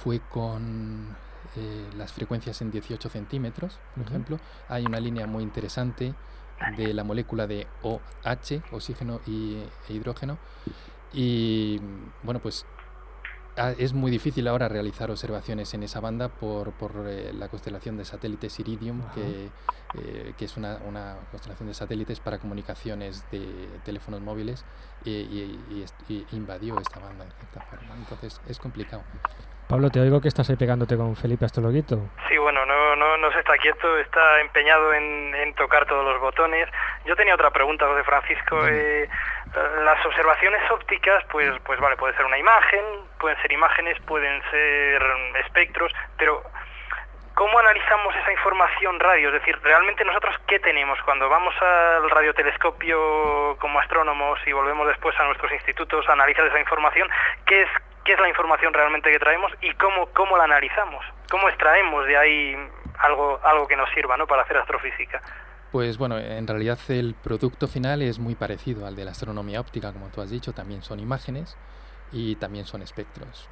[0.03, 1.17] fue con
[1.57, 4.41] eh, las frecuencias en 18 centímetros, por ejemplo.
[4.69, 6.15] Hay una línea muy interesante
[6.77, 9.57] de la molécula de OH, oxígeno y,
[9.89, 10.39] e hidrógeno.
[11.13, 11.81] Y
[12.23, 12.67] bueno, pues
[13.57, 18.05] es muy difícil ahora realizar observaciones en esa banda por, por eh, la constelación de
[18.05, 19.53] satélites Iridium, que,
[19.93, 24.67] eh, que es una, una constelación de satélites para comunicaciones de teléfonos móviles
[25.05, 27.97] y, y- y y invadió esta banda de cierta forma.
[27.97, 29.05] Entonces es complicado.
[29.69, 31.99] Pablo, te oigo que estás ahí pegándote con Felipe Astrologuito.
[32.29, 36.21] Sí, bueno, no, no, no se está quieto, está empeñado en, en tocar todos los
[36.21, 36.69] botones.
[37.05, 38.67] Yo tenía otra pregunta, José Francisco.
[38.69, 39.09] Eh,
[39.85, 42.85] las observaciones ópticas, pues, pues vale, puede ser una imagen,
[43.19, 45.03] pueden ser imágenes, pueden ser
[45.45, 46.43] espectros, pero
[47.35, 49.29] ¿cómo analizamos esa información radio?
[49.29, 55.19] Es decir, ¿realmente nosotros qué tenemos cuando vamos al radiotelescopio como astrónomos y volvemos después
[55.19, 57.09] a nuestros institutos a analizar esa información?
[57.47, 57.69] ¿Qué es,
[58.05, 61.05] qué es la información realmente que traemos y cómo, cómo la analizamos?
[61.31, 62.57] ¿Cómo extraemos de ahí
[62.99, 64.27] algo, algo que nos sirva ¿no?
[64.27, 65.21] para hacer astrofísica?
[65.73, 69.93] Pues bueno, en realidad el producto final es muy parecido al de la astronomía óptica,
[69.93, 71.57] como tú has dicho, también son imágenes
[72.15, 73.49] y también son espectros.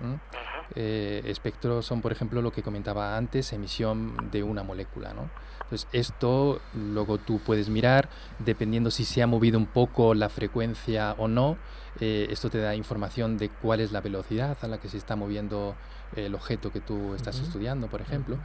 [0.76, 5.12] Eh, espectros son, por ejemplo, lo que comentaba antes, emisión de una molécula.
[5.12, 5.28] ¿no?
[5.64, 11.16] Entonces, esto luego tú puedes mirar, dependiendo si se ha movido un poco la frecuencia
[11.18, 11.56] o no,
[12.00, 15.16] eh, esto te da información de cuál es la velocidad a la que se está
[15.16, 15.74] moviendo
[16.14, 18.38] el objeto que tú estás estudiando, por ejemplo.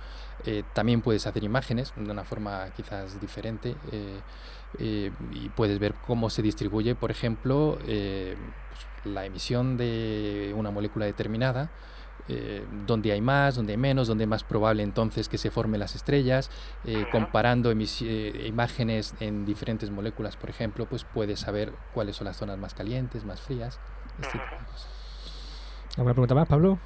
[0.46, 3.76] Eh, también puedes hacer imágenes de una forma quizás diferente
[4.80, 7.78] y puedes ver cómo se distribuye, por ejemplo,
[8.78, 11.70] pues, la emisión de una molécula determinada,
[12.30, 15.80] eh, donde hay más, donde hay menos, donde es más probable entonces que se formen
[15.80, 16.52] las estrellas,
[16.86, 22.26] eh, comparando emisi- eh, imágenes en diferentes moléculas, por ejemplo, pues puedes saber cuáles son
[22.26, 23.80] las zonas más calientes, más frías,
[24.22, 24.90] este tipo de cosas.
[25.96, 26.80] ¿Alguna pregunta más, Pablo?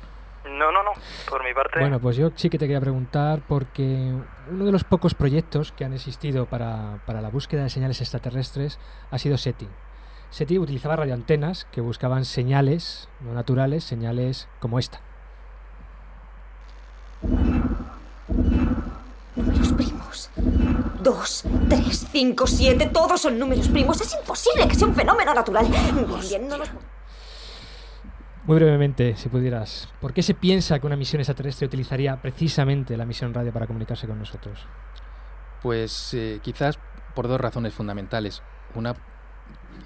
[0.46, 0.92] No, no, no,
[1.30, 1.80] por mi parte.
[1.80, 4.14] Bueno, pues yo sí que te quería preguntar porque
[4.50, 8.80] uno de los pocos proyectos que han existido para, para la búsqueda de señales extraterrestres
[9.12, 9.68] ha sido SETI.
[10.32, 15.02] SETI utilizaba radioantenas que buscaban señales no naturales, señales como esta.
[19.36, 20.30] Números primos.
[21.04, 24.00] Dos, tres, cinco, siete, todos son números primos.
[24.02, 25.68] Es imposible que sea un fenómeno natural.
[25.68, 26.70] Bien, bien, no nos...
[28.46, 33.06] Muy brevemente, si pudieras, ¿por qué se piensa que una misión extraterrestre utilizaría precisamente la
[33.06, 34.66] misión radio para comunicarse con nosotros?
[35.62, 36.80] Pues eh, quizás
[37.14, 38.42] por dos razones fundamentales.
[38.74, 38.96] Una,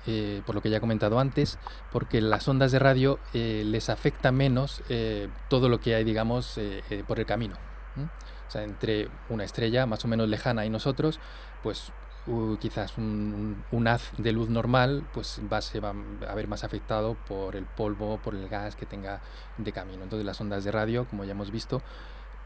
[0.08, 1.58] eh, por lo que ya he comentado antes,
[1.92, 6.58] porque las ondas de radio eh, les afecta menos eh, todo lo que hay, digamos,
[6.58, 7.56] eh, eh, por el camino.
[7.96, 8.06] ¿m?
[8.48, 11.20] O sea, entre una estrella más o menos lejana y nosotros,
[11.64, 11.92] pues
[12.28, 15.94] uh, quizás un, un haz de luz normal pues va, se va
[16.28, 19.22] a ver más afectado por el polvo, por el gas que tenga
[19.58, 20.04] de camino.
[20.04, 21.82] Entonces las ondas de radio, como ya hemos visto,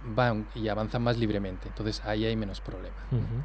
[0.03, 1.67] van y avanzan más libremente.
[1.67, 2.97] Entonces ahí hay menos problema.
[3.11, 3.43] Ujú.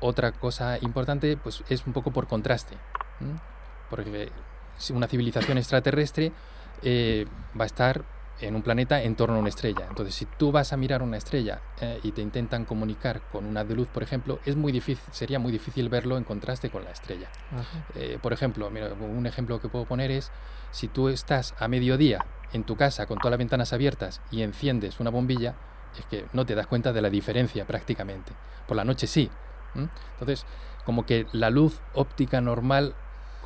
[0.00, 2.76] Otra cosa importante pues es un poco por contraste.
[3.20, 3.38] ¿M?
[3.90, 4.30] Porque
[4.92, 6.32] una civilización extraterrestre
[6.82, 7.26] eh,
[7.58, 8.04] va a estar
[8.40, 9.86] en un planeta en torno a una estrella.
[9.88, 13.64] Entonces, si tú vas a mirar una estrella eh, y te intentan comunicar con una
[13.64, 16.90] de luz, por ejemplo, es muy difícil, sería muy difícil verlo en contraste con la
[16.90, 17.28] estrella.
[17.94, 20.30] Eh, por ejemplo, mira, un ejemplo que puedo poner es
[20.70, 25.00] si tú estás a mediodía en tu casa con todas las ventanas abiertas y enciendes
[25.00, 25.54] una bombilla,
[25.98, 28.32] es que no te das cuenta de la diferencia prácticamente.
[28.68, 29.30] Por la noche sí.
[29.74, 30.46] Entonces,
[30.84, 32.94] como que la luz óptica normal,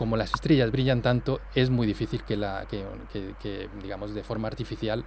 [0.00, 5.04] como las estrellas brillan tanto, es muy difícil que, la, que, digamos, de forma artificial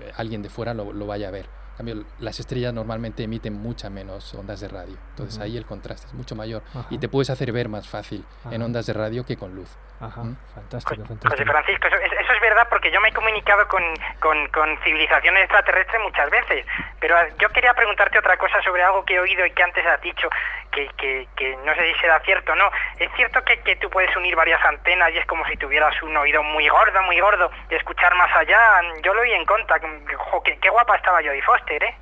[0.00, 1.46] eh, alguien de fuera lo vaya a ver.
[1.74, 4.96] En cambio, las estrellas normalmente emiten mucha menos ondas de radio.
[5.10, 6.62] Entonces ahí el contraste es mucho mayor.
[6.70, 6.86] Ajá.
[6.90, 9.76] Y te puedes hacer ver más fácil en ondas de radio que con luz.
[10.00, 10.36] Ajá, ¿Mm?
[10.54, 11.50] fantástico, José fantástico.
[11.50, 13.82] Francisco, eso, eso es verdad porque yo me he comunicado con,
[14.20, 16.66] con, con civilizaciones extraterrestres muchas veces,
[17.00, 19.86] pero ah, yo quería preguntarte otra cosa sobre algo que he oído y que antes
[19.86, 20.28] has dicho,
[20.72, 22.68] que, que, que no sé si será cierto o no.
[22.98, 26.16] ¿Es cierto que, que tú puedes unir varias antenas y es como si tuvieras un
[26.16, 28.58] oído muy gordo, muy gordo, y escuchar más allá?
[29.02, 31.94] Yo lo oí en conta, qué, qué guapa estaba Jodie Foster, ¿eh?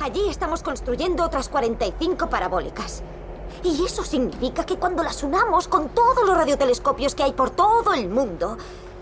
[0.00, 3.02] Allí estamos construyendo otras 45 parabólicas.
[3.62, 7.94] Y eso significa que cuando las unamos con todos los radiotelescopios que hay por todo
[7.94, 8.58] el mundo,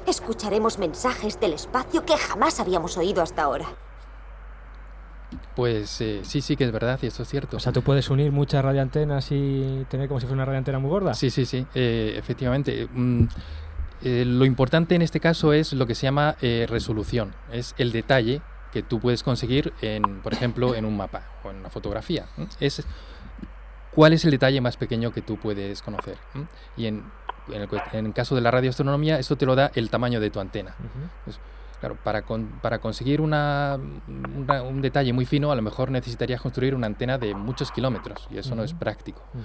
[0.06, 3.66] escucharemos mensajes del espacio que jamás habíamos oído hasta ahora.
[5.54, 7.56] Pues eh, sí, sí que es verdad y eso es cierto.
[7.56, 10.90] O sea, tú puedes unir muchas radioantenas y tener como si fuera una radioantena muy
[10.90, 11.14] gorda.
[11.14, 12.88] Sí, sí, sí, eh, efectivamente.
[12.92, 13.24] Mm,
[14.02, 17.92] eh, lo importante en este caso es lo que se llama eh, resolución, es el
[17.92, 22.26] detalle que tú puedes conseguir, en, por ejemplo, en un mapa o en una fotografía.
[22.60, 22.84] Es
[23.90, 26.18] cuál es el detalle más pequeño que tú puedes conocer.
[26.76, 27.04] Y en,
[27.48, 30.30] en el, en el caso de la radioastronomía, esto te lo da el tamaño de
[30.30, 30.76] tu antena.
[31.24, 31.40] Pues,
[31.80, 36.40] claro, para, con- para conseguir una, una- un detalle muy fino, a lo mejor necesitarías
[36.40, 39.22] construir una antena de muchos kilómetros y eso no es práctico.
[39.34, 39.42] Ujú.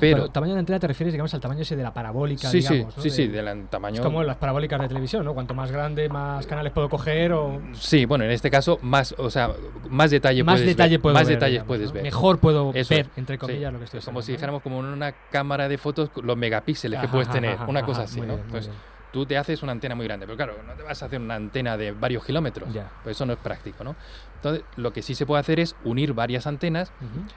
[0.00, 2.58] Pero, Bueno, tamaño de antena te refieres, digamos, al tamaño ese de la parabólica, sí,
[2.58, 3.02] digamos, sí, ¿no?
[3.04, 3.94] sí, sí, De- del tamaño.
[3.96, 5.32] Es como las parabólicas de televisión, ¿no?
[5.32, 9.30] Cuanto más grande, más canales puedo coger o Sí, bueno, en este caso más, o
[9.30, 9.50] sea,
[9.88, 11.94] más detalle más puedes detalle ver, puedo más ver, detalles digamos, puedes ¿no?
[11.94, 12.02] ver.
[12.02, 13.40] Mejor puedo Eso ver, entre sí.
[13.40, 16.36] comillas, lo que estoy Es como si dijéramos como en una cámara de fotos los
[16.36, 18.34] megapíxeles que puedes ajá, tener, ajá, una cosa así, ¿no?
[18.34, 18.74] bien, Entonces.
[19.16, 21.36] Tú te haces una antena muy grande, pero claro, no te vas a hacer una
[21.36, 22.68] antena de varios kilómetros,
[23.02, 23.96] pues eso no es práctico, ¿no?
[24.34, 26.92] Entonces, lo que sí se puede hacer es unir varias antenas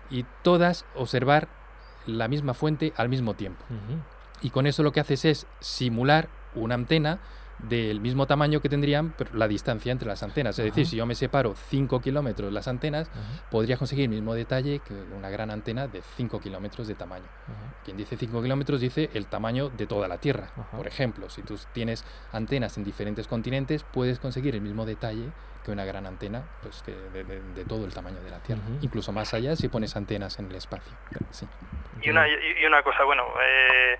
[0.09, 1.47] y todas observar
[2.05, 3.63] la misma fuente al mismo tiempo.
[4.41, 7.19] Y con eso lo que haces es simular una antena
[7.67, 10.57] del mismo tamaño que tendrían pero la distancia entre las antenas.
[10.59, 14.33] Es decir, si yo me separo 5 kilómetros las antenas, Ajá, podría conseguir el mismo
[14.33, 17.25] detalle que una gran antena de 5 kilómetros de tamaño.
[17.25, 17.73] ajá.
[17.83, 20.49] Quien dice 5 kilómetros dice el tamaño de toda la Tierra.
[20.55, 20.77] Ajá.
[20.77, 25.29] Por ejemplo, si tú tienes antenas en diferentes continentes, puedes conseguir el mismo detalle
[25.65, 28.61] que una gran antena pues, que de, de- de todo el tamaño de la Tierra.
[28.81, 30.93] Incluso más allá si pones antenas en el espacio.
[31.31, 31.45] Sí.
[32.01, 33.97] Y una, y y una cosa, bueno, eh,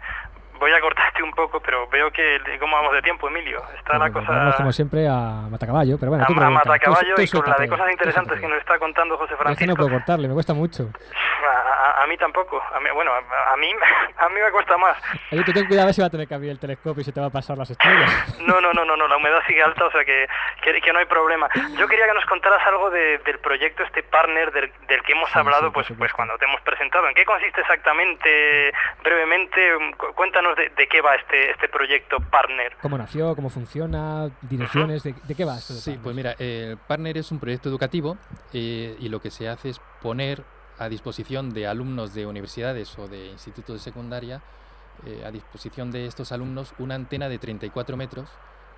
[0.60, 3.64] voy a cortarte un poco, pero veo que cómo vamos de tiempo, Emilio.
[3.78, 6.62] Está la Pues cosa Vamos como siempre a matacaballo, pero bueno, a, tú a pregunta,
[6.64, 9.36] tú- matacaballo tú y con la de cosas interesantes que nos está contando José Yo
[9.36, 9.76] es que no Francisco.
[9.78, 10.90] puedo cortarle, me cuesta mucho.
[11.40, 12.62] A, a- a mí tampoco.
[12.62, 13.72] A mí, bueno, a, mí
[14.18, 14.98] a mí me cuesta más.
[15.32, 17.04] Oye, tú ten cuidado a ver si va a tener que abrir el telescopio y
[17.06, 18.36] se te va a pasar las estrellas.
[18.50, 20.28] No, no, no, no, no, la humedad sigue alta, o sea que,
[20.62, 21.48] que, que no hay problema.
[21.78, 25.30] Yo quería que nos contaras algo de- del proyecto, este partner del, del que hemos
[25.32, 27.08] Sí, hablado, sí, pues, pues cuando te hemos presentado.
[27.08, 29.76] ¿En qué consiste exactamente, brevemente?
[29.76, 29.92] Um,
[30.56, 32.76] de, de qué va este, este proyecto partner.
[32.82, 33.36] ¿Cómo nació?
[33.36, 34.30] ¿Cómo funciona?
[34.42, 35.04] ¿Direcciones?
[35.04, 35.74] ¿De, de qué va esto?
[35.74, 38.18] de Sí, pues mira, el Partner es un proyecto educativo
[38.54, 40.44] eh, y lo que se hace es poner
[40.78, 44.42] a disposición de alumnos de universidades o de institutos de secundaria,
[45.06, 48.30] eh, a disposición de estos alumnos una antena de 34 metros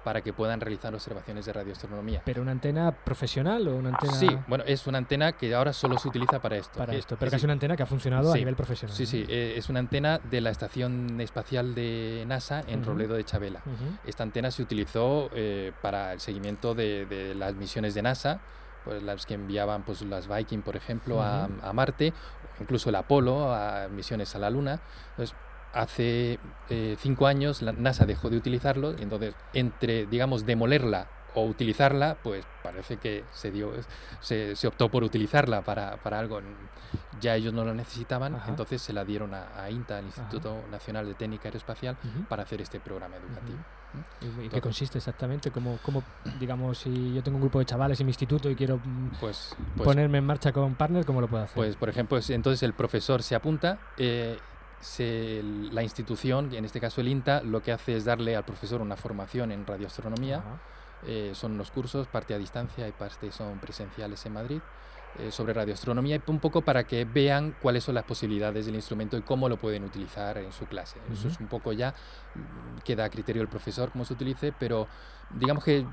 [0.03, 2.21] para que puedan realizar observaciones de radioastronomía.
[2.25, 5.97] ¿Pero una antena profesional o una antena Sí, bueno, es una antena que ahora solo
[5.97, 6.77] se utiliza para esto.
[6.79, 7.15] para esto?
[7.17, 8.39] Pero es que es una antena que ha funcionado a Sí.
[8.39, 8.95] nivel profesional.
[8.95, 12.91] Sí, sí, eh, es una antena de la Estación Espacial de NASA en Ujú.
[12.91, 13.61] Robledo de Chabela.
[14.05, 18.39] Esta antena se utilizó eh, para el seguimiento de, de las misiones de NASA,
[18.83, 22.13] pues las que enviaban pues, las Viking, por ejemplo, a, a Marte,
[22.59, 24.79] incluso el Apolo, a misiones a la Luna.
[25.11, 25.35] Entonces,
[25.73, 31.45] hace eh, cinco años la NASA dejó de utilizarlo, y entonces, entre, digamos, demolerla o
[31.45, 33.71] utilizarla, pues parece que se dio,
[34.19, 36.41] se, se optó por utilizarla para, para algo.
[37.21, 38.49] Ya ellos no lo necesitaban, Ajá.
[38.49, 41.95] entonces se la dieron a, a INTA, al Instituto Nacional de Técnica Aeroespacial,
[42.27, 43.60] para hacer este programa educativo.
[44.21, 45.51] ¿Y- ¿Y qué Entonces- consiste exactamente?
[45.51, 46.03] ¿Cómo, cómo,
[46.39, 49.55] digamos, si yo tengo un grupo de chavales en mi instituto y quiero mm, Pues,
[49.77, 51.55] pues, ponerme en marcha con Partner, ¿cómo lo puedo hacer?
[51.55, 54.38] pues, por ejemplo, es- entonces el profesor se apunta, eh,
[54.81, 55.41] se-
[55.71, 58.95] la institución, en este caso el INTA, lo que hace es darle al profesor una
[58.97, 60.43] formación en radioastronomía.
[61.07, 64.59] Eh, son unos cursos, parte a distancia y parte son presenciales en Madrid,
[65.19, 69.17] eh, sobre radioastronomía, y un poco para que vean cuáles son las posibilidades del instrumento
[69.17, 70.99] y cómo lo pueden utilizar en su clase.
[71.11, 71.93] Eso es un poco ya,
[72.35, 74.88] mm, queda a criterio del profesor cómo se utilice, pero
[75.32, 75.86] digamos que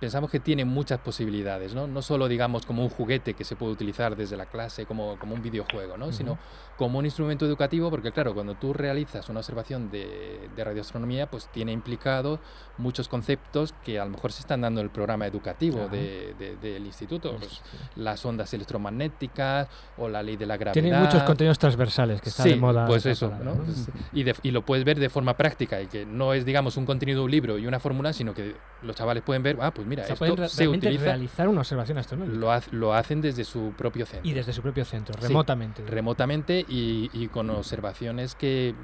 [0.00, 1.86] pensamos que tiene muchas posibilidades, ¿no?
[1.86, 5.34] No solo, digamos, como un juguete que se puede utilizar desde la clase, como, como
[5.34, 6.10] un videojuego, ¿no?
[6.12, 6.38] Sino
[6.76, 11.48] como un instrumento educativo, porque claro, cuando tú realizas una observación de, de radioastronomía, pues
[11.52, 12.40] tiene implicado
[12.78, 16.56] muchos conceptos que a lo mejor se están dando en el programa educativo de- de-
[16.56, 17.36] del instituto.
[17.36, 17.60] Pues,
[17.96, 20.82] las ondas electromagnéticas o la ley de la gravedad.
[20.82, 22.86] Tiene muchos contenidos transversales que está Sí, de moda.
[22.86, 23.54] pues eso, ¿no?
[23.54, 26.86] Pues, y, y lo puedes ver de forma práctica y que no es, digamos, un
[26.86, 29.86] contenido de un libro y una fórmula, sino que los chavales pueden ver ah, pues
[29.86, 32.38] mira, O sea, esto pueden se utiliza, realizar una observación astronómica.
[32.38, 34.28] lo, haz- lo hacen desde su propio centro.
[34.28, 35.82] Y desde su propio centro, Sí, remotamente.
[35.86, 38.74] remotamente y, y con observaciones que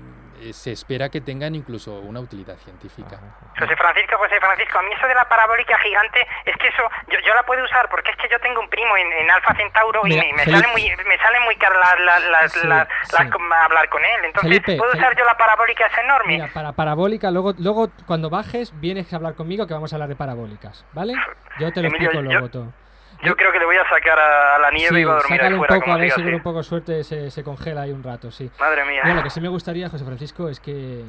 [0.52, 3.20] se espera que tengan incluso una utilidad científica.
[3.58, 7.18] José Francisco, José Francisco, a mí eso de la parabólica gigante, es que eso, yo,
[7.20, 10.02] yo la puedo usar porque es que yo tengo un primo en, en Alfa Centauro
[10.04, 12.66] Mira, y me, me Felipe- sale muy, me sale muy caro la, la- la- Sí,
[12.66, 13.16] la- sí.
[13.18, 14.24] la- com- hablar con él.
[14.24, 16.32] Entonces, Felipe, ¿puedo usar yo la parabólica esa enorme?
[16.34, 20.08] Mira, para parabólica, luego, luego cuando bajes, vienes a hablar conmigo que vamos a hablar
[20.08, 21.14] de parabólicas, ¿vale?
[21.58, 22.72] Yo te lo Emilio, explico yo- luego todo.
[23.22, 25.42] Yo creo que le voy a sacar a, la nieve Sí, y va a dormir
[25.42, 27.92] ahí un poco, a ver si con un poco de suerte se, se congela ahí
[27.92, 28.50] un rato, sí.
[28.58, 29.00] Madre mía.
[29.04, 31.04] Mira, lo que sí me gustaría, José Francisco, es que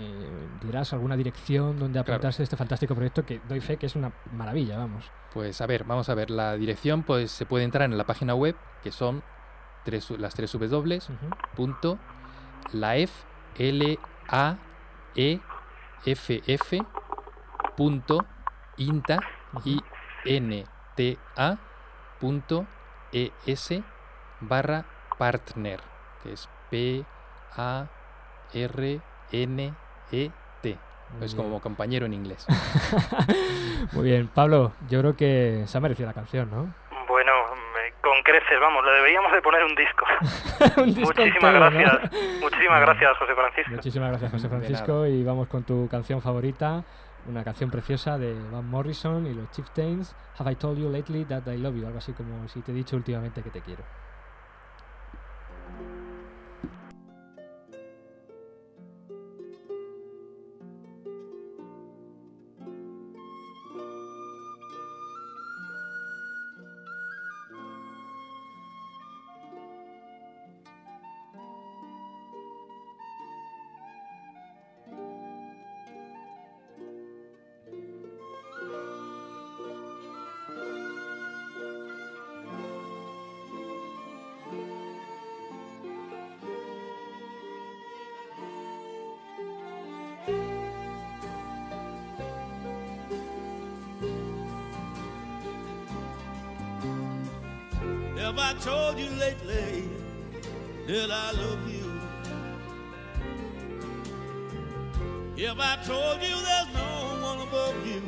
[0.62, 2.14] dirás alguna dirección donde Claro.
[2.14, 5.12] apuntarse a este fantástico proyecto que doy fe que es una maravilla, vamos.
[5.34, 8.36] Pues a ver, vamos a ver, la dirección pues se puede entrar en la página
[8.36, 9.24] web que son
[9.84, 11.00] tres, las tres W
[11.56, 12.00] punto
[12.74, 13.12] laef,
[13.58, 14.00] L
[14.30, 14.56] A
[15.16, 15.40] E
[16.06, 16.84] F F
[17.76, 18.26] punto
[18.78, 19.20] inta
[19.66, 19.80] I
[20.26, 21.58] N T A
[22.26, 22.66] punto
[23.14, 23.84] E S
[24.42, 24.84] barra
[25.20, 25.80] partner
[26.24, 27.06] que es P
[27.56, 27.86] A
[28.52, 29.00] R
[29.32, 29.74] N
[30.12, 30.32] E
[30.64, 30.78] T
[31.18, 31.46] Muy es bien.
[31.46, 32.48] como compañero en inglés
[33.94, 36.74] Muy bien, Pablo, yo creo que se ha merecido la canción, ¿no?
[37.08, 37.32] Bueno,
[37.76, 40.06] me- con creces, vamos, le deberíamos de poner un disco.
[40.82, 41.72] Un disco Muchísimas entero, ¿no?
[41.80, 42.12] gracias.
[42.42, 42.86] Muchísimas Bueno.
[42.88, 43.72] gracias, José Francisco.
[43.72, 45.06] Muchísimas gracias, José Francisco.
[45.06, 46.84] Y vamos con tu canción favorita,
[47.28, 50.16] una canción preciosa de Van Morrison y los Chieftains.
[50.38, 51.86] Have I told you lately that I love you?
[51.86, 53.84] Algo así como si te he dicho últimamente que te quiero.
[98.26, 99.88] Have I told you lately
[100.88, 102.02] that I love you?
[105.46, 108.02] Have I told you there's no one above you?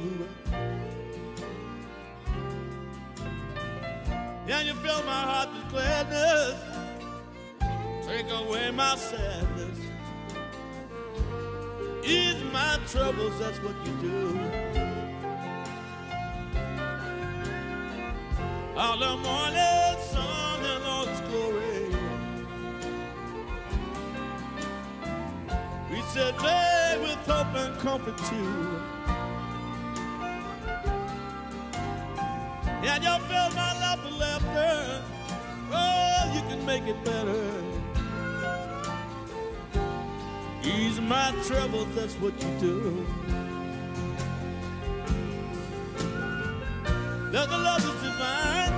[4.47, 6.55] And you fill my heart with gladness,
[8.07, 9.77] take away my sadness,
[12.03, 14.39] ease my troubles, that's what you do.
[18.75, 19.56] All the morning
[26.17, 28.81] said, "Babe, with hope and comfort too."
[32.89, 35.03] And you fill my life with laughter.
[35.71, 37.43] Oh, you can make it better.
[40.63, 43.05] Ease my troubles, that's what you do.
[47.33, 48.75] That the love is divine,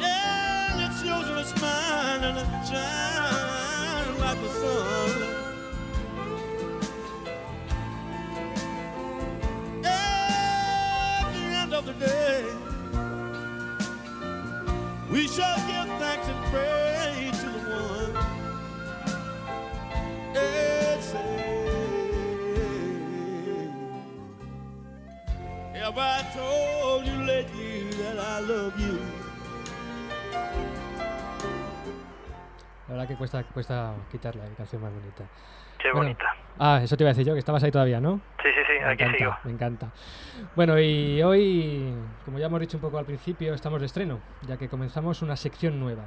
[0.00, 5.41] and it shows in a smile and it shines like the sun.
[11.84, 12.44] The day,
[15.10, 18.16] we shall give thanks and praise to the one.
[20.36, 21.18] And say,
[25.74, 28.98] Have I told you lately that I love you?
[32.88, 35.24] La verdad que cuesta, cuesta quitarla, la canción más bonita.
[35.78, 36.26] Qué Bueno, bonita.
[36.58, 38.20] Ah, eso te iba a decir yo, que estabas ahí todavía, ¿no?
[38.42, 39.36] Sí, sí, sí, Me aquí encanta, sigo.
[39.44, 39.90] me encanta.
[40.56, 41.94] Bueno, y hoy,
[42.24, 45.36] como ya hemos dicho un poco al principio, estamos de estreno, ya que comenzamos una
[45.36, 46.04] sección nueva.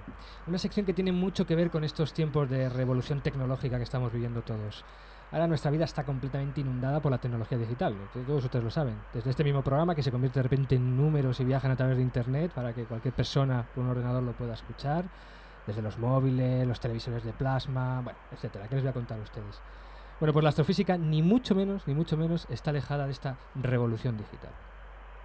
[0.47, 4.11] Una sección que tiene mucho que ver con estos tiempos de revolución tecnológica que estamos
[4.11, 4.84] viviendo todos.
[5.32, 7.95] Ahora nuestra vida está completamente inundada por la tecnología digital,
[8.28, 8.95] todos ustedes lo saben.
[9.13, 11.97] Desde este mismo programa que se convierte de repente en números y viajan a través
[11.97, 15.05] de Internet para que cualquier persona con un ordenador lo pueda escuchar,
[15.66, 18.68] desde los móviles, los televisores de plasma, bueno, etcétera.
[18.68, 19.59] ¿Qué les voy a contar a ustedes?
[20.20, 24.18] Bueno, pues la astrofísica ni mucho menos, ni mucho menos está alejada de esta revolución
[24.18, 24.51] digital.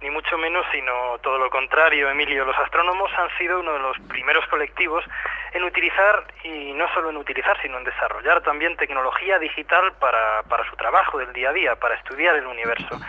[0.01, 2.43] Ni mucho menos, sino todo lo contrario, Emilio.
[2.43, 5.05] Los astrónomos han sido uno de los primeros colectivos
[5.53, 10.67] en utilizar, y no solo en utilizar, sino en desarrollar también tecnología digital para, para
[10.69, 12.99] su trabajo del día a día, para estudiar el universo.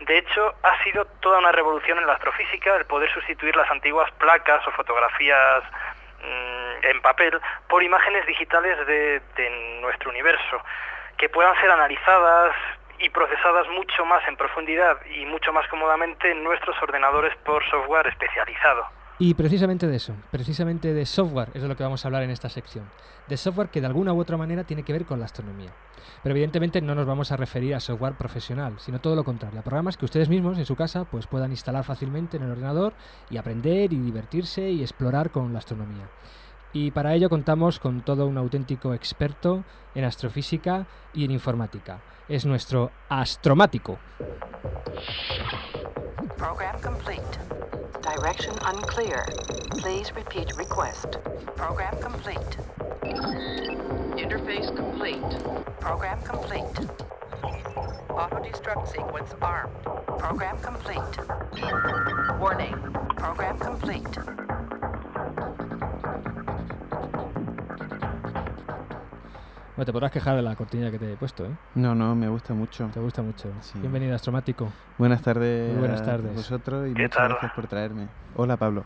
[0.00, 4.10] De hecho, ha sido toda una revolución en la astrofísica el poder sustituir las antiguas
[4.18, 5.62] placas o fotografías
[6.18, 10.62] mm, en papel por imágenes digitales de, de nuestro universo,
[11.20, 12.54] que puedan ser analizadas
[12.98, 18.06] y procesadas mucho más en profundidad y mucho más cómodamente en nuestros ordenadores por software
[18.06, 18.86] especializado.
[19.18, 22.30] Y precisamente de eso, precisamente de software es de lo que vamos a hablar en
[22.30, 22.90] esta sección.
[23.28, 25.70] De software que de alguna u otra manera tiene que ver con la astronomía.
[26.22, 29.62] Pero evidentemente no nos vamos a referir a software profesional, sino todo lo contrario, a
[29.62, 32.94] programas que ustedes mismos en su casa pues puedan instalar fácilmente en el ordenador
[33.28, 36.08] y aprender y divertirse y explorar con la astronomía.
[36.72, 39.64] Y para ello contamos con todo un auténtico experto
[39.94, 42.00] en astrofísica y en informática.
[42.28, 43.98] Es nuestro astromático.
[46.36, 47.38] Program complete.
[48.02, 49.24] Direction unclear.
[49.82, 51.16] Please repeat request.
[51.56, 52.56] Program complete.
[54.16, 55.20] Interface complete.
[55.80, 56.88] Program complete.
[58.10, 59.72] Auto-destruct sequence armed.
[60.18, 61.18] Program complete.
[62.38, 62.76] Warning.
[63.16, 64.18] Program complete.
[69.80, 71.50] Bueno, te podrás quejar de la cortina que te he puesto, ¿eh?
[71.76, 72.90] No, no, me gusta mucho.
[72.92, 73.48] Te gusta mucho.
[73.62, 73.78] Sí.
[73.78, 74.68] Bienvenido, astromático.
[74.98, 76.34] Buenas tardes, Muy buenas a tardes.
[76.34, 77.28] vosotros y ¿Qué muchas tal?
[77.30, 78.06] gracias por traerme.
[78.36, 78.84] Hola, Pablo.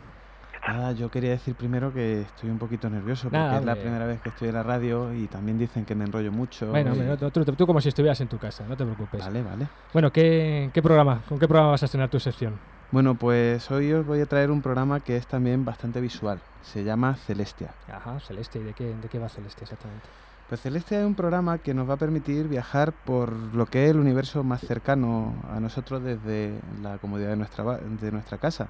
[0.69, 4.07] Ah, yo quería decir primero que estoy un poquito nervioso porque Nada, es la primera
[4.07, 6.69] vez que estoy en la radio y también dicen que me enrollo mucho.
[6.71, 8.85] Bueno, y- hombre, no, tú, tú- tú como si estuvieras en tu casa, no te
[8.85, 9.19] preocupes.
[9.25, 9.67] Vale, vale.
[9.93, 11.23] Bueno, ¿qué, qué programa?
[11.29, 12.55] ¿Con qué programa vas a estrenar tu sección?
[12.95, 16.39] Bueno, pues hoy os voy a traer un programa que es también bastante visual.
[16.63, 17.75] Se llama Celestia.
[17.93, 18.61] Ajá, Celeste.
[18.61, 20.07] ¿Y de qué, de qué va Celeste exactamente?
[20.49, 23.91] Pues Celestia es un programa que nos va a permitir viajar por lo que es
[23.91, 28.69] el universo más cercano a nosotros desde la comodidad de nuestra, de nuestra casa.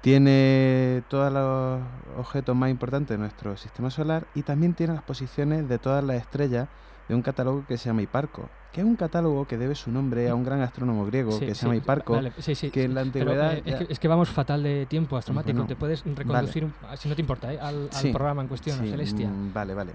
[0.00, 1.82] Tiene todos los
[2.16, 6.16] objetos más importantes de nuestro sistema solar y también tiene las posiciones de todas las
[6.16, 6.68] estrellas
[7.06, 10.28] de un catálogo que se llama Hiparco, que es un catálogo que debe su nombre
[10.28, 12.94] a un gran astrónomo griego Sí, que se sí, llama Hiparco, vale, sí, que en
[12.94, 13.54] la Pero, antigüedad...
[13.54, 15.54] eh, es, que, es que vamos fatal de tiempo, astromático.
[15.54, 18.78] Bueno, ¿Te puedes reconducir, un- si no te importa, eh, al, al programa en cuestión,
[18.78, 19.30] a Celestia?
[19.30, 19.92] mm, Vale, vale.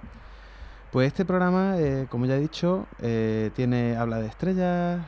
[0.91, 4.99] Pues este programa, eh, como ya he dicho, eh, tiene habla de estrellas,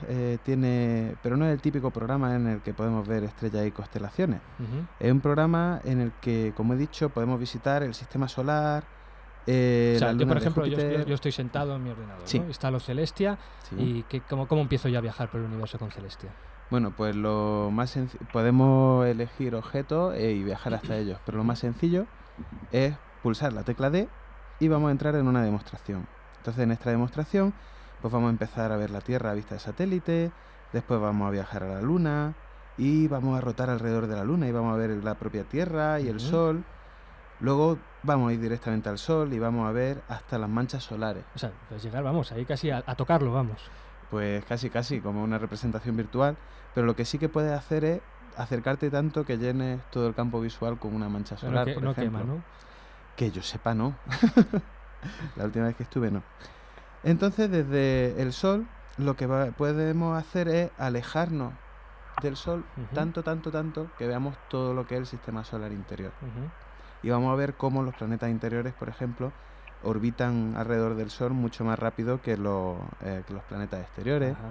[0.43, 4.39] tiene, pero no es el típico programa en el que podemos ver estrellas y constelaciones.
[4.99, 8.83] Es un programa en el que, como he dicho, podemos visitar el sistema solar.
[9.47, 11.05] Eh, o sea, yo, por ejemplo, yo, yo- Júpiter.
[11.05, 12.39] yo estoy sentado en mi ordenador, Sí.
[12.39, 12.47] ¿no?
[12.47, 13.37] Instalo Celestia
[13.69, 13.75] Sí.
[13.77, 16.29] y que, ¿cómo, ¿cómo empiezo yo a viajar por el universo con Celestia?
[16.69, 21.43] Bueno, pues lo más sencillo, podemos elegir objetos eh, y viajar hasta ellos, pero lo
[21.43, 22.05] más sencillo
[22.71, 24.07] es pulsar la tecla D
[24.59, 26.07] y vamos a entrar en una demostración.
[26.37, 27.53] Entonces en esta demostración
[28.01, 30.31] pues vamos a empezar a ver la Tierra a vista de satélite,
[30.73, 32.33] después vamos a viajar a la Luna
[32.77, 35.99] y vamos a rotar alrededor de la Luna y vamos a ver la propia Tierra
[35.99, 36.19] y el.
[36.19, 36.63] Sol.
[37.39, 41.23] Luego vamos a ir directamente al Sol y vamos a ver hasta las manchas solares.
[41.35, 43.57] O sea, pues llegar, vamos, ahí casi a, a tocarlo, vamos.
[44.11, 46.37] Pues casi casi como una representación virtual,
[46.75, 48.01] pero lo que sí que puedes hacer es
[48.37, 51.91] acercarte tanto que llenes todo el campo visual con una mancha solar, que- por no
[51.91, 52.19] ejemplo.
[52.19, 52.43] quema, ¿no?
[53.15, 53.95] Que yo sepa, no.
[55.35, 56.23] La última vez que estuve, no.
[57.03, 58.65] Entonces, desde el Sol,
[58.97, 61.53] lo que va- podemos hacer es alejarnos
[62.21, 66.11] del Sol tanto, tanto, tanto, que veamos todo lo que es el sistema solar interior.
[66.21, 66.49] Ujú.
[67.03, 69.31] Y vamos a ver cómo los planetas interiores, por ejemplo,
[69.83, 74.33] orbitan alrededor del Sol mucho más rápido que los, eh, que los planetas exteriores.
[74.33, 74.49] Ajá.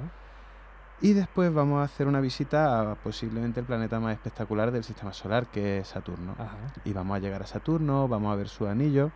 [1.01, 5.13] Y después vamos a hacer una visita a posiblemente el planeta más espectacular del sistema
[5.13, 6.37] solar, que es Saturno.
[6.39, 6.57] Ajá.
[6.85, 9.11] Y vamos a llegar a Saturno, vamos a ver su anillo.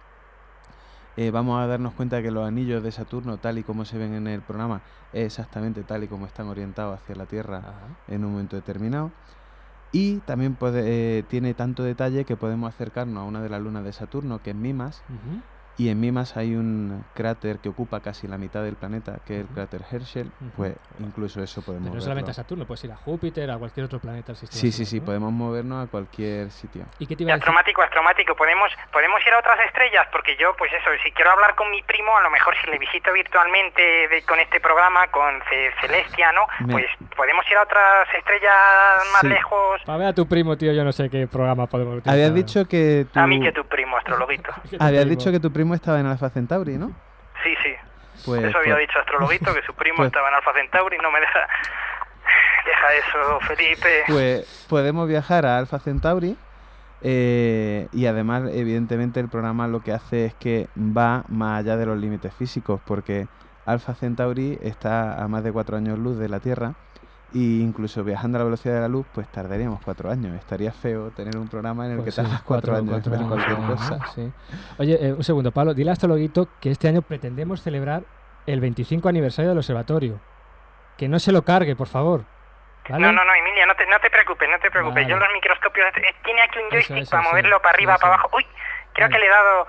[1.16, 4.14] eh, vamos a darnos cuenta que los anillos de Saturno, tal y como se ven
[4.14, 4.82] en el programa,
[5.12, 7.72] es exactamente tal y como están orientados hacia la Tierra Ajá.
[8.08, 9.12] en un momento determinado.
[9.96, 13.94] Y también eh, tiene tanto detalle que podemos acercarnos a una de las lunas de
[13.94, 15.02] Saturno, que es Mimas.
[15.78, 19.40] Y en Mimas hay un cráter que ocupa casi la mitad del planeta, que es
[19.42, 20.30] el cráter Herschel.
[20.56, 22.02] Pues incluso eso podemos Pero no verlo.
[22.04, 24.84] solamente a Saturno, puedes ir a Júpiter, a cualquier otro planeta del sistema Sí, sí,
[24.84, 25.04] solar, sí, ¿no?
[25.06, 26.84] podemos movernos a cualquier sitio.
[26.98, 27.42] ¿Y qué te iba a decir?
[27.44, 31.54] Astromático, astromático, podemos, podemos ir a otras estrellas porque yo, pues eso, si quiero hablar
[31.54, 35.40] con mi primo, a lo mejor si le visito virtualmente de- con este programa, con
[35.50, 36.42] Ce- Celestia, ¿no?
[36.66, 38.54] Me- Pues podemos ir a otras estrellas
[39.12, 39.28] más Sí.
[39.28, 39.80] lejos.
[39.86, 42.14] A ver a tu primo, tío, yo no sé qué programa podemos utilizar.
[42.14, 43.18] Habías dicho que tu...
[43.20, 44.50] A mí que tu primo, astrologuito.
[44.80, 45.18] Habías primo.
[45.18, 46.88] dicho que tu primo estaba en Alpha Centauri, ¿no?
[47.42, 47.74] Sí, sí.
[48.24, 51.10] Pues, eso había pues- dicho Astrologuito, que su primo pues- estaba en Alfa Centauri, no
[51.10, 51.40] me deja...
[52.66, 54.02] Deja eso, Felipe.
[54.08, 56.36] pues podemos viajar a Alpha Centauri
[57.02, 61.86] eh, y además, evidentemente, el programa lo que hace es que va más allá de
[61.86, 63.28] los límites físicos porque
[63.66, 66.74] Alpha Centauri está a más de cuatro años luz de la Tierra
[67.36, 70.34] e incluso viajando a la velocidad de la luz, pues tardaríamos cuatro años.
[70.36, 73.18] Estaría feo tener un programa en el Pues que sí, tardas cuatro, años cuatro en
[73.28, 74.06] ver años, cualquier cosa.
[74.14, 74.32] Sí.
[74.78, 75.74] Oye, eh, un segundo, Pablo.
[75.74, 78.04] Dile a Astrologuito que este año pretendemos celebrar
[78.46, 80.18] el 25 aniversario del observatorio.
[80.96, 82.24] Que no se lo cargue, por favor.
[82.88, 83.04] ¿Vale?
[83.04, 85.02] No, no, no, Emilia, no te, no te preocupes, no te preocupes.
[85.04, 85.08] Vale.
[85.08, 85.86] Yo los microscopios...
[85.96, 87.28] eh, Tiene aquí un joystick eso, para sí.
[87.28, 88.30] moverlo para arriba, para abajo.
[88.36, 88.46] Uy,
[88.94, 89.12] creo Vale.
[89.14, 89.66] que le he dado...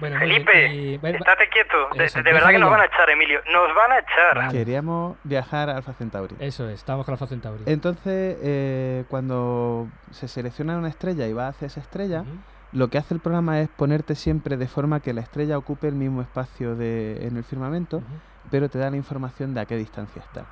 [0.00, 1.88] Bueno, Felipe, y- bueno, estate quieto.
[1.96, 3.40] De, Eso, de verdad que nos van a echar, Emilio.
[3.52, 4.36] Nos van a echar.
[4.36, 4.52] Vale.
[4.52, 6.36] Queríamos viajar a Alfa Centauri.
[6.38, 7.62] Eso es, estamos con Alfa Centauri.
[7.66, 12.24] Entonces, eh, cuando se selecciona una estrella y va hacia esa estrella,
[12.72, 15.94] lo que hace el programa es ponerte siempre de forma que la estrella ocupe el
[15.94, 18.02] mismo espacio de, en el firmamento,
[18.50, 20.44] pero te da la información de a qué distancia está.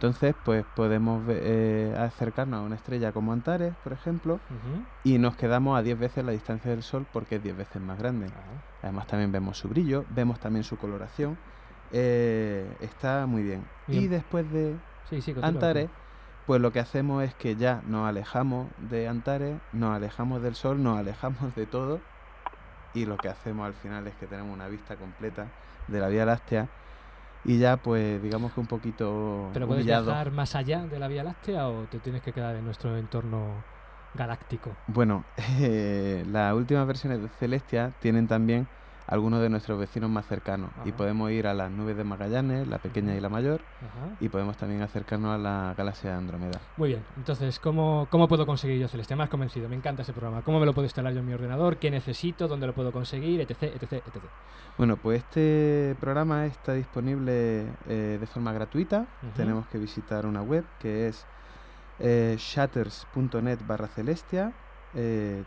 [0.00, 4.40] Entonces, pues podemos eh, acercarnos a una estrella como Antares, por ejemplo,
[5.04, 7.98] y nos quedamos a 10 veces la distancia del Sol porque es 10 veces más
[7.98, 8.28] grande.
[8.82, 11.36] Además también vemos su brillo, vemos también su coloración.
[11.92, 13.62] eh, está muy bien.
[13.88, 14.74] Y después de
[15.10, 15.48] Sí, sí, continúa.
[15.48, 15.90] Antares,
[16.46, 20.82] pues lo que hacemos es que ya nos alejamos de Antares, nos alejamos del Sol,
[20.82, 22.00] nos alejamos de todo
[22.94, 25.48] y lo que hacemos al final es que tenemos una vista completa
[25.88, 26.68] de la Vía Láctea
[27.44, 30.06] y ya pues digamos que un poquito ¿Pero puedes humillado.
[30.06, 33.64] viajar más allá de la Vía Láctea o te tienes que quedar en nuestro entorno
[34.14, 34.72] galáctico?
[34.86, 35.24] Bueno,
[35.60, 38.66] eh, las últimas versiones de Celestia tienen también
[39.10, 42.78] algunos de nuestros vecinos más cercanos y podemos ir a las nubes de Magallanes, la
[42.78, 44.14] pequeña y la mayor, Ajá.
[44.20, 46.60] y podemos también acercarnos a la galaxia de Andrómeda.
[46.76, 49.14] Muy bien, entonces, ¿cómo, ¿cómo puedo conseguir yo Celeste?
[49.14, 50.42] Has convencido, me encanta ese programa.
[50.42, 51.76] ¿Cómo me lo puedo instalar yo en mi ordenador?
[51.76, 52.48] ¿Qué necesito?
[52.48, 53.40] ¿Dónde lo puedo conseguir?
[53.40, 54.22] Etc, etc, etc.
[54.78, 59.06] Bueno, pues este programa está disponible eh, de forma gratuita.
[59.36, 61.26] Tenemos que visitar una web que es
[61.98, 64.52] eh, shatters.net barra celestia,
[64.94, 65.44] eh,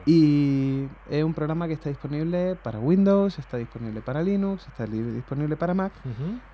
[0.06, 5.58] Y es un programa que está disponible para Windows, está disponible para Linux, está disponible
[5.58, 5.92] para Mac.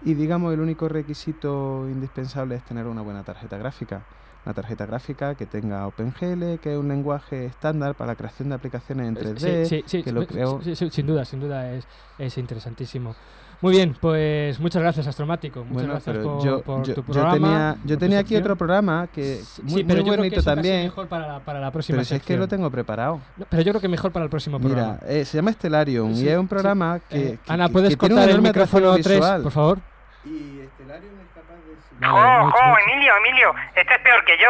[0.04, 4.04] Y digamos, el único requisito indispensable es tener una buena tarjeta gráfica.
[4.46, 8.56] Una tarjeta gráfica que tenga OpenGL, que es un lenguaje estándar para la creación de
[8.56, 10.26] aplicaciones en 3D, Sí, sí, sí, que lo
[10.62, 11.86] sí, sin duda, sin duda es,
[12.18, 13.14] es interesantísimo.
[13.60, 15.62] Muy bien, pues muchas gracias, Astromático.
[15.62, 17.34] Muchas Bueno, gracias por, yo, por yo- tu yo programa.
[17.34, 20.36] tenía, yo tenía aquí otro programa que Sí, muy, pero muy yo creo que bonito
[20.40, 22.70] eso casi también, mejor para la, para la próxima pero si es que lo tengo
[22.70, 23.20] preparado.
[23.36, 25.00] No, pero yo creo que mejor para el próximo programa.
[25.02, 26.50] Mira, eh, se llama Stellarium Sí, y es un sí.
[26.50, 29.42] programa que, Eh, que- Ana, que- ¿puedes que cortar el micrófono atractivo 3, visual.
[29.42, 29.80] por favor?
[30.26, 30.30] Y
[30.76, 32.08] Stellarium es capaz de...
[32.08, 32.80] Vale, ¡Oh, mucho, oh, mucho.
[32.94, 33.50] Emilio, Emilio!
[33.76, 34.50] Este es peor que yo.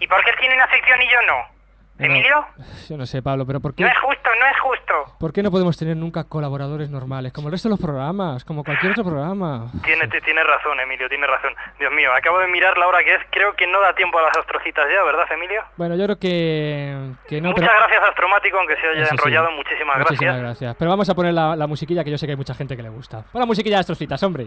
[0.00, 1.57] ¿Y por qué él tiene una sección y yo no?
[1.98, 2.46] ¿Emilio?
[2.88, 5.16] Yo no sé, Pablo, pero ¿por qué, No es justo, no es justo.
[5.18, 7.32] ¿por qué no podemos tener nunca colaboradores normales?
[7.32, 9.70] Como el resto de los programas, como cualquier otro programa.
[9.84, 11.52] Tiene, tiene razón, Emilio, tiene razón.
[11.78, 13.20] Dios mío, acabo de mirar la hora que es.
[13.30, 15.62] Creo que no da tiempo a las astrocitas ya, ¿verdad, Emilio?
[15.76, 17.78] Bueno, yo creo que, que no, Muchas pero...
[17.80, 19.14] gracias, Astromático, aunque se haya Eso sí.
[19.16, 19.50] enrollado.
[19.52, 20.40] Muchísimas, Muchísimas gracias.
[20.40, 20.76] gracias.
[20.78, 22.82] Pero vamos a poner la, la musiquilla que yo sé que hay mucha gente que
[22.82, 23.22] le gusta.
[23.32, 24.46] Pon la musiquilla de Astrocitas, hombre.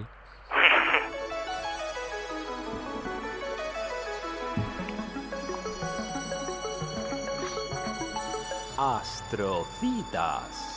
[8.81, 10.70] Astrocitas.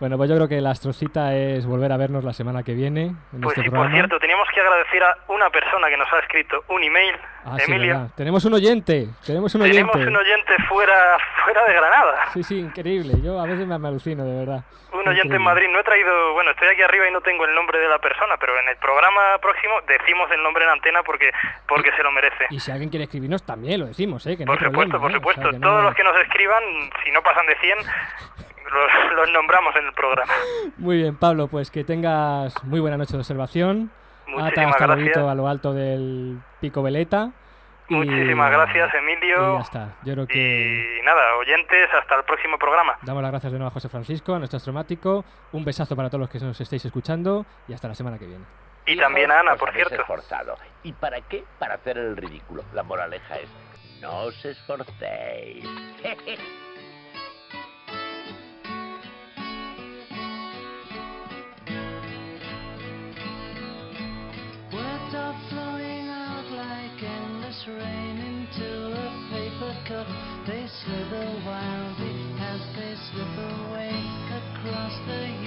[0.00, 3.14] Bueno, pues yo creo que la astrocita es volver a vernos la semana que viene
[3.32, 3.94] en Pues este sí, por programa.
[3.94, 7.14] cierto, teníamos que agradecer a una persona que nos ha escrito un email,
[7.46, 8.08] Ah, sí, verdad.
[8.16, 10.08] Tenemos un oyente, tenemos un Tenemos oyente.
[10.10, 12.14] un oyente fuera, fuera de Granada.
[12.32, 13.14] Sí, sí, increíble.
[13.22, 14.64] Yo a veces me, alucino, de verdad.
[14.92, 15.42] Un oyente en.
[15.42, 15.66] Madrid.
[15.70, 18.36] No he traído, bueno, estoy aquí arriba y no tengo el nombre de la persona,
[18.38, 21.30] pero en el programa próximo decimos el nombre en antena porque,
[21.68, 22.46] porque se lo merece.
[22.50, 24.36] Y si alguien quiere escribirnos, también lo decimos, ¿eh?
[24.36, 25.16] Que Por supuesto, problema, por ¿eh?
[25.16, 25.58] O sea, supuesto.
[25.58, 26.62] no- Todos los que nos escriban,
[27.04, 27.78] si no pasan de 100,
[28.64, 30.32] los, los nombramos en el programa.
[30.78, 33.90] Muy bien, Pablo, pues que tengas muy buena noche de observación.
[34.26, 35.16] Muchísimas Ata hasta gracias.
[35.18, 37.30] a lo alto del pico veleta.
[37.88, 39.56] y- Muchísimas gracias, Y Emilio.
[39.56, 39.88] ya está.
[40.02, 42.96] Yo creo que Y nada, oyentes, hasta el próximo programa.
[43.02, 45.24] damos las gracias de nuevo a José Francisco, a nuestro astromático.
[45.52, 48.44] Un besazo para todos los que nos estéis escuchando y hasta la semana que viene.
[48.86, 49.94] Y también a Ana, por cierto.
[49.94, 50.56] esforzado.
[50.82, 51.44] ¿Y para qué?
[51.58, 52.64] Para hacer el ridículo.
[52.74, 53.48] La moraleja es,
[54.00, 55.64] no os esforcéis.
[67.68, 70.06] rain into a paper cup.
[70.46, 73.94] They slither wildly as they slip away
[74.28, 75.43] across the